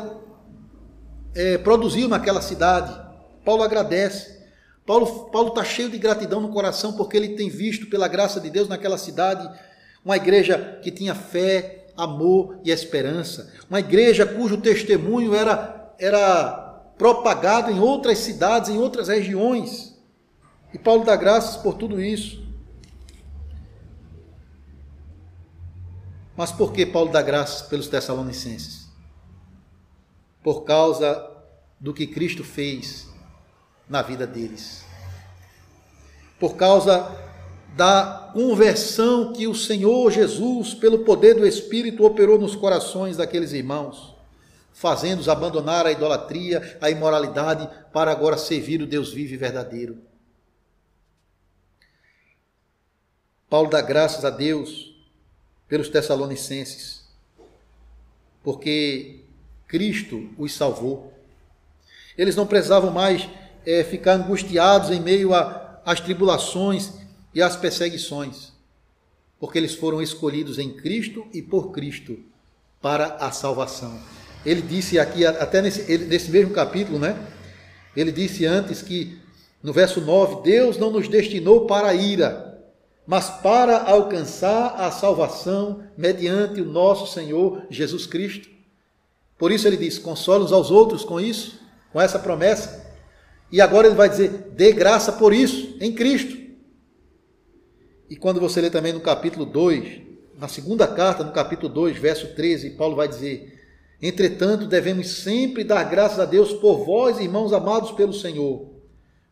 é, 1.35 1.57
produziu 1.57 2.07
naquela 2.07 2.41
cidade. 2.41 2.93
Paulo 3.43 3.63
agradece. 3.63 4.41
Paulo 4.85 5.29
Paulo 5.31 5.49
está 5.49 5.63
cheio 5.63 5.89
de 5.89 5.97
gratidão 5.97 6.41
no 6.41 6.49
coração 6.49 6.93
porque 6.93 7.15
ele 7.15 7.35
tem 7.35 7.49
visto 7.49 7.87
pela 7.87 8.07
graça 8.07 8.39
de 8.39 8.49
Deus 8.49 8.67
naquela 8.67 8.97
cidade 8.97 9.49
uma 10.03 10.17
igreja 10.17 10.79
que 10.83 10.91
tinha 10.91 11.15
fé, 11.15 11.82
amor 11.95 12.59
e 12.63 12.71
esperança, 12.71 13.53
uma 13.69 13.79
igreja 13.79 14.25
cujo 14.25 14.57
testemunho 14.57 15.33
era 15.33 15.81
era 15.99 16.63
propagado 16.97 17.71
em 17.71 17.79
outras 17.79 18.19
cidades, 18.19 18.69
em 18.69 18.77
outras 18.77 19.07
regiões. 19.07 19.97
E 20.73 20.77
Paulo 20.77 21.05
dá 21.05 21.15
graças 21.15 21.57
por 21.57 21.75
tudo 21.75 22.01
isso. 22.01 22.43
Mas 26.35 26.51
por 26.51 26.73
que 26.73 26.85
Paulo 26.85 27.11
dá 27.11 27.21
graças 27.21 27.61
pelos 27.67 27.87
Tessalonicenses? 27.87 28.89
Por 30.43 30.63
causa 30.63 31.29
do 31.79 31.93
que 31.93 32.07
Cristo 32.07 32.43
fez 32.43 33.07
na 33.87 34.01
vida 34.01 34.25
deles. 34.25 34.83
Por 36.39 36.55
causa 36.55 37.11
da 37.75 38.31
conversão 38.33 39.33
que 39.33 39.47
o 39.47 39.55
Senhor 39.55 40.11
Jesus, 40.11 40.73
pelo 40.73 40.99
poder 40.99 41.33
do 41.35 41.45
Espírito, 41.45 42.05
operou 42.05 42.37
nos 42.37 42.55
corações 42.55 43.17
daqueles 43.17 43.51
irmãos 43.51 44.13
fazendo-os 44.73 45.29
abandonar 45.29 45.85
a 45.85 45.91
idolatria, 45.91 46.77
a 46.81 46.89
imoralidade, 46.89 47.69
para 47.93 48.11
agora 48.11 48.37
servir 48.37 48.81
o 48.81 48.87
Deus 48.87 49.13
vivo 49.13 49.33
e 49.33 49.37
verdadeiro. 49.37 50.01
Paulo 53.49 53.69
dá 53.69 53.81
graças 53.81 54.25
a 54.25 54.31
Deus 54.31 54.95
pelos 55.67 55.89
Tessalonicenses, 55.89 57.03
porque 58.43 59.21
Cristo 59.67 60.31
os 60.37 60.53
salvou. 60.53 61.13
Eles 62.17 62.35
não 62.35 62.47
precisavam 62.47 62.91
mais 62.91 63.29
é, 63.65 63.83
ficar 63.83 64.13
angustiados 64.13 64.89
em 64.89 64.99
meio 64.99 65.29
às 65.85 65.99
tribulações 65.99 66.93
e 67.33 67.41
às 67.41 67.55
perseguições, 67.55 68.51
porque 69.39 69.57
eles 69.57 69.75
foram 69.75 70.01
escolhidos 70.01 70.59
em 70.59 70.71
Cristo 70.71 71.25
e 71.33 71.41
por 71.41 71.71
Cristo 71.71 72.17
para 72.81 73.15
a 73.15 73.31
salvação. 73.31 73.99
Ele 74.45 74.61
disse 74.61 74.99
aqui, 74.99 75.25
até 75.25 75.61
nesse, 75.61 75.97
nesse 75.97 76.29
mesmo 76.29 76.53
capítulo, 76.53 76.99
né? 76.99 77.17
Ele 77.95 78.11
disse 78.11 78.45
antes 78.45 78.81
que, 78.81 79.17
no 79.61 79.71
verso 79.71 80.01
9, 80.01 80.41
Deus 80.43 80.77
não 80.77 80.91
nos 80.91 81.07
destinou 81.07 81.65
para 81.65 81.87
a 81.87 81.93
ira, 81.93 82.61
mas 83.07 83.29
para 83.29 83.83
alcançar 83.83 84.75
a 84.75 84.91
salvação 84.91 85.83
mediante 85.97 86.61
o 86.61 86.65
nosso 86.65 87.13
Senhor 87.13 87.65
Jesus 87.69 88.05
Cristo. 88.05 88.49
Por 89.37 89.51
isso 89.51 89.67
ele 89.67 89.77
diz: 89.77 89.97
consola 89.97 90.43
uns 90.43 90.51
aos 90.51 90.71
outros 90.71 91.03
com 91.03 91.19
isso, 91.19 91.59
com 91.91 92.01
essa 92.01 92.19
promessa. 92.19 92.83
E 93.51 93.61
agora 93.61 93.87
ele 93.87 93.95
vai 93.95 94.09
dizer: 94.09 94.29
dê 94.55 94.71
graça 94.71 95.11
por 95.13 95.33
isso, 95.33 95.77
em 95.79 95.93
Cristo. 95.93 96.42
E 98.13 98.15
quando 98.15 98.39
você 98.39 98.61
lê 98.61 98.69
também 98.69 98.93
no 98.93 99.01
capítulo 99.01 99.43
2, 99.43 100.01
na 100.37 100.47
segunda 100.47 100.85
carta, 100.85 101.23
no 101.23 101.31
capítulo 101.31 101.67
2, 101.73 101.97
verso 101.97 102.35
13, 102.35 102.69
Paulo 102.77 102.95
vai 102.95 103.07
dizer: 103.07 103.59
Entretanto, 103.99 104.67
devemos 104.67 105.23
sempre 105.23 105.63
dar 105.63 105.83
graças 105.85 106.19
a 106.19 106.25
Deus 106.25 106.53
por 106.53 106.85
vós, 106.85 107.19
irmãos 107.19 107.51
amados 107.51 107.89
pelo 107.93 108.13
Senhor. 108.13 108.69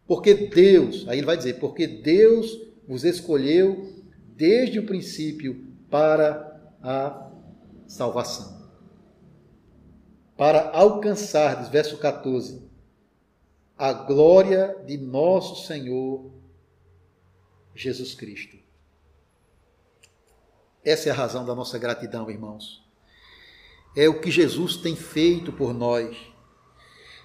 Porque 0.07 0.33
Deus, 0.33 1.07
aí 1.07 1.19
ele 1.19 1.27
vai 1.27 1.37
dizer, 1.37 1.59
porque 1.59 1.85
Deus 1.85 2.59
vos 2.87 3.03
escolheu 3.03 3.87
desde 4.35 4.79
o 4.79 4.85
princípio 4.87 5.63
para 5.87 6.73
a 6.81 7.29
salvação. 7.85 8.67
Para 10.35 10.71
alcançar, 10.71 11.69
verso 11.69 11.97
14, 11.97 12.63
a 13.77 13.93
glória 13.93 14.75
de 14.87 14.97
nosso 14.97 15.67
Senhor 15.67 16.31
Jesus 17.75 18.15
Cristo. 18.15 18.60
Essa 20.83 21.09
é 21.09 21.11
a 21.11 21.15
razão 21.15 21.45
da 21.45 21.53
nossa 21.53 21.77
gratidão, 21.77 22.29
irmãos. 22.29 22.81
É 23.95 24.09
o 24.09 24.19
que 24.19 24.31
Jesus 24.31 24.75
tem 24.75 24.95
feito 24.95 25.51
por 25.51 25.73
nós. 25.73 26.15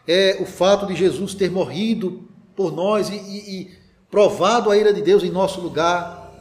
É 0.06 0.38
o 0.40 0.46
fato 0.46 0.86
de 0.86 0.94
Jesus 0.94 1.34
ter 1.34 1.50
morrido 1.50 2.28
por 2.54 2.72
nós 2.72 3.08
e, 3.08 3.14
e, 3.14 3.60
e 3.60 3.78
provado 4.10 4.70
a 4.70 4.76
ira 4.76 4.92
de 4.92 5.02
Deus 5.02 5.22
em 5.22 5.30
nosso 5.30 5.60
lugar 5.60 6.32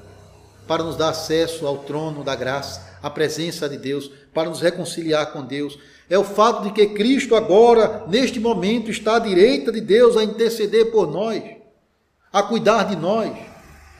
para 0.67 0.83
nos 0.83 0.95
dar 0.95 1.09
acesso 1.09 1.65
ao 1.65 1.79
trono 1.79 2.23
da 2.23 2.35
graça, 2.35 2.97
à 3.01 3.09
presença 3.09 3.69
de 3.69 3.77
Deus, 3.77 4.11
para 4.33 4.49
nos 4.49 4.61
reconciliar 4.61 5.31
com 5.31 5.43
Deus. 5.43 5.77
É 6.09 6.17
o 6.17 6.23
fato 6.23 6.63
de 6.63 6.71
que 6.71 6.87
Cristo 6.87 7.35
agora, 7.35 8.03
neste 8.07 8.39
momento, 8.39 8.91
está 8.91 9.15
à 9.15 9.19
direita 9.19 9.71
de 9.71 9.81
Deus 9.81 10.17
a 10.17 10.23
interceder 10.23 10.91
por 10.91 11.11
nós, 11.11 11.41
a 12.31 12.43
cuidar 12.43 12.83
de 12.83 12.95
nós 12.95 13.31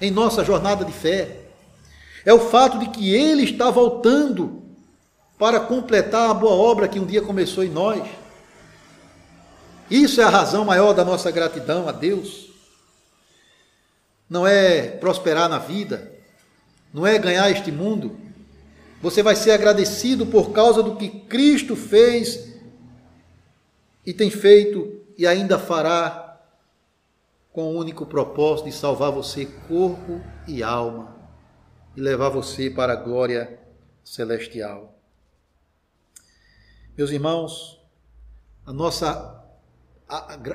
em 0.01 0.12
nossa 0.12 0.43
jornada 0.43 0.84
de 0.84 0.91
fé. 0.91 1.45
É 2.26 2.34
o 2.34 2.40
fato 2.40 2.80
de 2.80 2.90
que 2.90 3.14
Ele 3.14 3.44
está 3.44 3.70
voltando 3.70 4.64
para 5.38 5.60
completar 5.60 6.32
a 6.32 6.34
boa 6.34 6.56
obra 6.56 6.88
que 6.88 7.00
um 7.00 7.06
dia 7.06 7.22
começou 7.22 7.64
em 7.64 7.70
nós. 7.70 8.04
Isso 9.92 10.20
é 10.20 10.24
a 10.24 10.30
razão 10.30 10.66
maior 10.66 10.94
da 10.94 11.06
nossa 11.06 11.30
gratidão 11.30 11.88
a 11.88 11.92
Deus. 11.92 12.50
Não 14.28 14.48
é 14.48 14.88
prosperar 14.88 15.48
na 15.48 15.60
vida, 15.60 16.12
não 16.92 17.06
é 17.06 17.20
ganhar 17.20 17.52
este 17.52 17.72
mundo. 17.72 18.18
Você 19.04 19.22
vai 19.22 19.36
ser 19.36 19.52
agradecido 19.52 20.26
por 20.26 20.52
causa 20.52 20.82
do 20.82 20.96
que 20.96 21.08
Cristo 21.10 21.76
fez 21.76 22.56
e 24.04 24.12
tem 24.12 24.32
feito 24.32 25.00
e 25.16 25.28
ainda 25.28 25.60
fará 25.60 26.40
com 27.54 27.76
o 27.76 27.78
único 27.78 28.04
propósito 28.04 28.66
de 28.66 28.72
salvar 28.72 29.12
você 29.12 29.46
corpo 29.68 30.20
e 30.48 30.64
alma 30.64 31.14
e 31.96 32.02
levar 32.02 32.30
você 32.30 32.70
para 32.70 32.94
a 32.94 32.98
glória 32.98 33.60
celestial. 34.04 34.98
Meus 36.98 37.12
irmãos, 37.12 37.82
a 38.66 38.74
nossa 38.74 39.44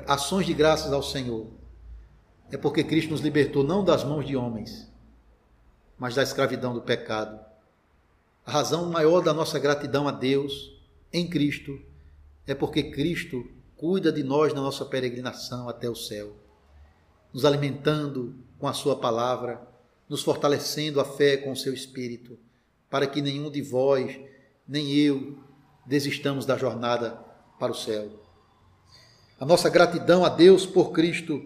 ações 0.07 0.45
de 0.45 0.53
graças 0.53 0.93
ao 0.93 1.03
Senhor 1.03 1.47
é 2.51 2.57
porque 2.57 2.83
Cristo 2.83 3.11
nos 3.11 3.21
libertou 3.21 3.63
não 3.63 3.83
das 3.83 4.03
mãos 4.03 4.25
de 4.25 4.35
homens, 4.35 4.89
mas 5.97 6.15
da 6.15 6.23
escravidão 6.23 6.73
do 6.73 6.81
pecado. 6.81 7.39
A 8.45 8.51
razão 8.51 8.89
maior 8.89 9.21
da 9.21 9.33
nossa 9.33 9.59
gratidão 9.59 10.07
a 10.07 10.11
Deus 10.11 10.79
em 11.11 11.29
Cristo 11.29 11.79
é 12.47 12.55
porque 12.55 12.91
Cristo 12.91 13.49
cuida 13.77 14.11
de 14.11 14.23
nós 14.23 14.53
na 14.53 14.61
nossa 14.61 14.85
peregrinação 14.85 15.69
até 15.69 15.89
o 15.89 15.95
céu, 15.95 16.35
nos 17.33 17.45
alimentando 17.45 18.35
com 18.57 18.67
a 18.67 18.73
Sua 18.73 18.95
palavra 18.95 19.70
nos 20.11 20.23
fortalecendo 20.23 20.99
a 20.99 21.05
fé 21.05 21.37
com 21.37 21.53
o 21.53 21.55
seu 21.55 21.73
espírito, 21.73 22.37
para 22.89 23.07
que 23.07 23.21
nenhum 23.21 23.49
de 23.49 23.61
vós, 23.61 24.19
nem 24.67 24.91
eu, 24.91 25.37
desistamos 25.85 26.45
da 26.45 26.57
jornada 26.57 27.11
para 27.57 27.71
o 27.71 27.75
céu. 27.75 28.11
A 29.39 29.45
nossa 29.45 29.69
gratidão 29.69 30.25
a 30.25 30.27
Deus 30.27 30.65
por 30.65 30.91
Cristo 30.91 31.41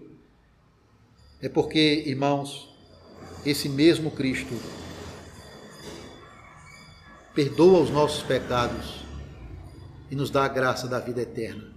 é 1.39 1.47
porque, 1.47 2.05
irmãos, 2.07 2.75
esse 3.45 3.69
mesmo 3.69 4.09
Cristo 4.09 4.55
perdoa 7.35 7.81
os 7.81 7.91
nossos 7.91 8.23
pecados 8.23 9.05
e 10.09 10.15
nos 10.15 10.31
dá 10.31 10.43
a 10.43 10.47
graça 10.47 10.87
da 10.87 10.97
vida 10.97 11.21
eterna. 11.21 11.71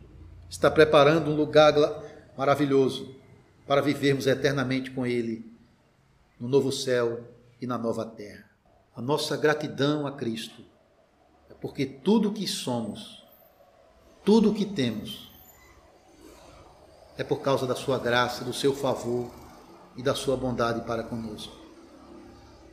Está 0.49 0.71
preparando 0.71 1.31
um 1.31 1.37
lugar 1.37 1.75
maravilhoso 2.35 3.15
para 3.67 3.83
vivermos 3.83 4.27
eternamente 4.27 4.91
com 4.91 5.05
Ele 5.05 5.58
no 6.39 6.49
novo 6.49 6.71
céu 6.71 7.25
e 7.61 7.67
na 7.67 7.77
nova 7.77 8.05
terra. 8.05 8.49
A 8.95 9.01
nossa 9.01 9.37
gratidão 9.37 10.07
a 10.07 10.13
Cristo 10.13 10.63
é 11.51 11.55
porque 11.55 11.85
tudo 11.85 12.29
o 12.29 12.33
que 12.33 12.47
somos, 12.47 13.25
tudo 14.25 14.51
o 14.51 14.55
que 14.55 14.65
temos, 14.65 15.33
é 17.17 17.25
por 17.25 17.41
causa 17.41 17.67
da 17.67 17.75
sua 17.75 17.99
graça, 17.99 18.45
do 18.45 18.53
seu 18.53 18.73
favor 18.73 19.29
e 19.97 20.03
da 20.03 20.15
sua 20.15 20.37
bondade 20.37 20.83
para 20.83 21.03
conosco. 21.03 21.57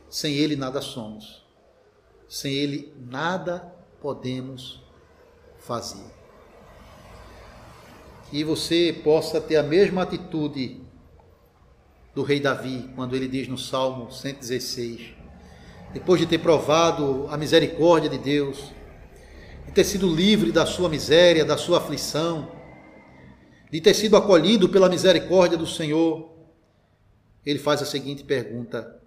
Sem 0.08 0.34
Ele 0.34 0.54
nada 0.54 0.80
somos, 0.80 1.44
sem 2.28 2.52
Ele 2.52 2.94
nada 2.96 3.74
podemos 4.00 4.80
fazer. 5.58 6.14
Que 8.30 8.44
você 8.44 9.00
possa 9.02 9.40
ter 9.40 9.56
a 9.56 9.62
mesma 9.64 10.02
atitude 10.02 10.85
do 12.16 12.22
rei 12.22 12.40
Davi, 12.40 12.90
quando 12.96 13.14
ele 13.14 13.28
diz 13.28 13.46
no 13.46 13.58
Salmo 13.58 14.10
116, 14.10 15.12
depois 15.92 16.18
de 16.18 16.26
ter 16.26 16.38
provado 16.38 17.26
a 17.28 17.36
misericórdia 17.36 18.08
de 18.08 18.16
Deus, 18.16 18.72
de 19.66 19.72
ter 19.72 19.84
sido 19.84 20.08
livre 20.08 20.50
da 20.50 20.64
sua 20.64 20.88
miséria, 20.88 21.44
da 21.44 21.58
sua 21.58 21.76
aflição, 21.76 22.50
de 23.70 23.82
ter 23.82 23.92
sido 23.92 24.16
acolhido 24.16 24.66
pela 24.66 24.88
misericórdia 24.88 25.58
do 25.58 25.66
Senhor, 25.66 26.34
ele 27.44 27.58
faz 27.58 27.82
a 27.82 27.84
seguinte 27.84 28.24
pergunta: 28.24 28.98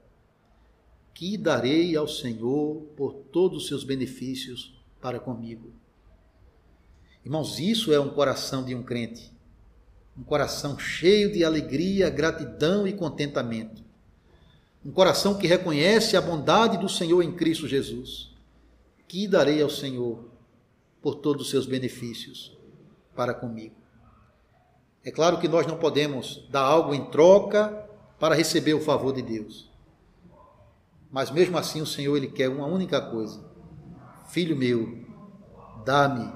Que 1.11 1.35
darei 1.35 1.95
ao 1.95 2.07
Senhor 2.07 2.93
por 2.95 3.13
todos 3.31 3.63
os 3.63 3.67
seus 3.67 3.83
benefícios 3.83 4.79
para 5.01 5.19
comigo? 5.19 5.73
Irmãos, 7.25 7.57
isso 7.59 7.91
é 7.91 7.99
um 7.99 8.09
coração 8.09 8.63
de 8.63 8.75
um 8.75 8.83
crente 8.83 9.38
um 10.19 10.23
coração 10.23 10.77
cheio 10.77 11.32
de 11.32 11.45
alegria, 11.45 12.10
gratidão 12.10 12.86
e 12.86 12.91
contentamento. 12.91 13.81
Um 14.85 14.91
coração 14.91 15.37
que 15.37 15.48
reconhece 15.48 16.17
a 16.17 16.21
bondade 16.21 16.77
do 16.77 16.89
Senhor 16.89 17.21
em 17.21 17.31
Cristo 17.31 17.67
Jesus. 17.67 18.35
Que 19.08 19.27
darei 19.27 19.62
ao 19.62 19.69
Senhor 19.69 20.25
por 21.02 21.15
todos 21.15 21.43
os 21.43 21.50
seus 21.50 21.65
benefícios 21.65 22.58
para 23.15 23.33
comigo? 23.33 23.75
É 25.06 25.10
claro 25.10 25.39
que 25.39 25.48
nós 25.48 25.65
não 25.65 25.77
podemos 25.77 26.46
dar 26.50 26.63
algo 26.63 26.93
em 26.93 27.06
troca 27.06 27.87
para 28.19 28.35
receber 28.35 28.73
o 28.73 28.81
favor 28.81 29.13
de 29.13 29.21
Deus. 29.21 29.69
Mas 31.10 31.31
mesmo 31.31 31.58
assim 31.58 31.81
o 31.81 31.85
Senhor 31.85 32.17
ele 32.17 32.27
quer 32.27 32.50
uma 32.50 32.67
única 32.67 33.00
coisa: 33.00 33.41
Filho 34.27 34.56
meu, 34.56 35.00
dá-me 35.85 36.29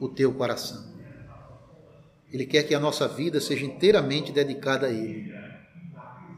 o 0.00 0.08
teu 0.08 0.34
coração. 0.34 0.91
Ele 2.32 2.46
quer 2.46 2.62
que 2.62 2.74
a 2.74 2.80
nossa 2.80 3.06
vida 3.06 3.40
seja 3.40 3.66
inteiramente 3.66 4.32
dedicada 4.32 4.86
a 4.86 4.90
Ele. 4.90 5.30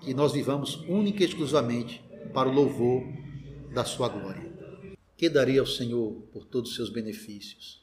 Que 0.01 0.13
nós 0.13 0.33
vivamos 0.33 0.75
única 0.89 1.23
e 1.23 1.27
exclusivamente 1.27 2.05
para 2.33 2.49
o 2.49 2.53
louvor 2.53 3.05
da 3.73 3.85
Sua 3.85 4.09
glória. 4.09 4.53
Que 5.17 5.29
daria 5.29 5.61
ao 5.61 5.67
Senhor 5.67 6.13
por 6.33 6.45
todos 6.45 6.71
os 6.71 6.77
seus 6.77 6.91
benefícios? 6.91 7.81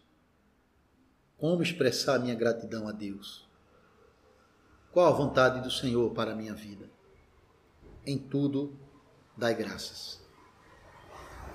Como 1.38 1.64
expressar 1.64 2.20
minha 2.20 2.36
gratidão 2.36 2.86
a 2.88 2.92
Deus? 2.92 3.48
Qual 4.92 5.08
a 5.08 5.16
vontade 5.18 5.62
do 5.62 5.72
Senhor 5.72 6.12
para 6.12 6.34
a 6.34 6.36
minha 6.36 6.54
vida? 6.54 6.90
Em 8.06 8.18
tudo, 8.18 8.78
dai 9.38 9.56
graças. 9.56 10.20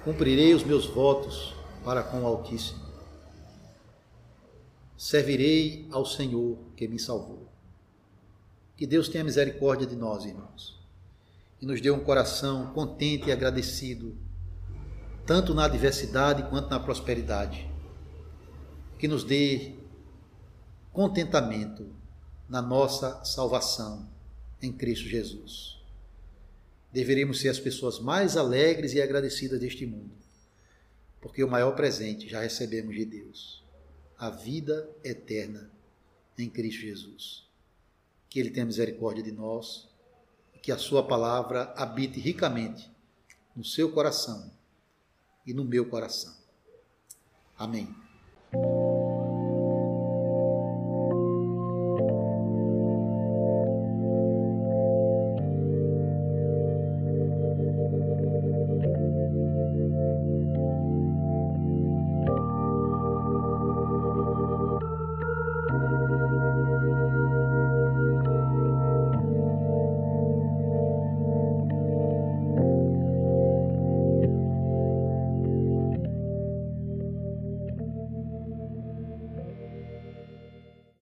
Cumprirei 0.03 0.55
os 0.55 0.65
meus 0.65 0.87
votos 0.87 1.55
para 1.85 2.03
com 2.03 2.23
o 2.23 2.27
Altíssimo 2.27 2.86
servirei 4.97 5.87
ao 5.91 6.07
Senhor 6.07 6.59
que 6.75 6.89
me 6.89 6.99
salvou. 6.99 7.47
Que 8.77 8.87
Deus 8.87 9.09
tenha 9.09 9.25
misericórdia 9.25 9.87
de 9.87 9.97
nós, 9.97 10.25
irmãos, 10.25 10.79
e 11.61 11.67
nos 11.67 11.81
dê 11.81 11.91
um 11.91 12.03
coração 12.03 12.73
contente 12.73 13.29
e 13.29 13.33
agradecido, 13.33 14.17
tanto 15.27 15.55
na 15.55 15.65
adversidade 15.65 16.49
quanto 16.49 16.71
na 16.71 16.81
prosperidade. 16.81 17.69
Que 18.99 19.09
nos 19.09 19.25
dê 19.25 19.75
contentamento 20.93 21.87
na 22.49 22.63
nossa 22.63 23.23
salvação 23.25 24.09
em 24.63 24.73
Cristo 24.73 25.07
Jesus. 25.07 25.77
Deveríamos 26.93 27.41
ser 27.41 27.51
as 27.51 27.59
pessoas 27.59 27.99
mais 27.99 28.37
alegres 28.37 28.95
e 28.95 29.03
agradecidas 29.03 29.61
deste 29.61 29.85
mundo, 29.85 30.13
porque 31.21 31.45
o 31.45 31.51
maior 31.51 31.73
presente 31.73 32.29
já 32.29 32.41
recebemos 32.41 32.95
de 32.95 33.05
Deus 33.05 33.66
a 34.19 34.31
vida 34.31 34.89
eterna 35.05 35.71
em 36.39 36.49
Cristo 36.49 36.83
Jesus. 36.83 37.47
Que 38.29 38.41
Ele 38.41 38.51
tenha 38.51 38.67
misericórdia 38.67 39.23
de 39.23 39.33
nós 39.33 39.89
e 40.55 40.59
que 40.59 40.73
a 40.73 40.79
Sua 40.79 41.07
palavra 41.07 41.73
habite 41.77 42.21
ricamente 42.21 42.91
no 43.55 43.65
seu 43.65 43.91
coração 43.93 44.51
e 45.47 45.55
no 45.55 45.65
meu 45.65 45.89
coração. 45.89 46.35
Amém. 47.57 47.95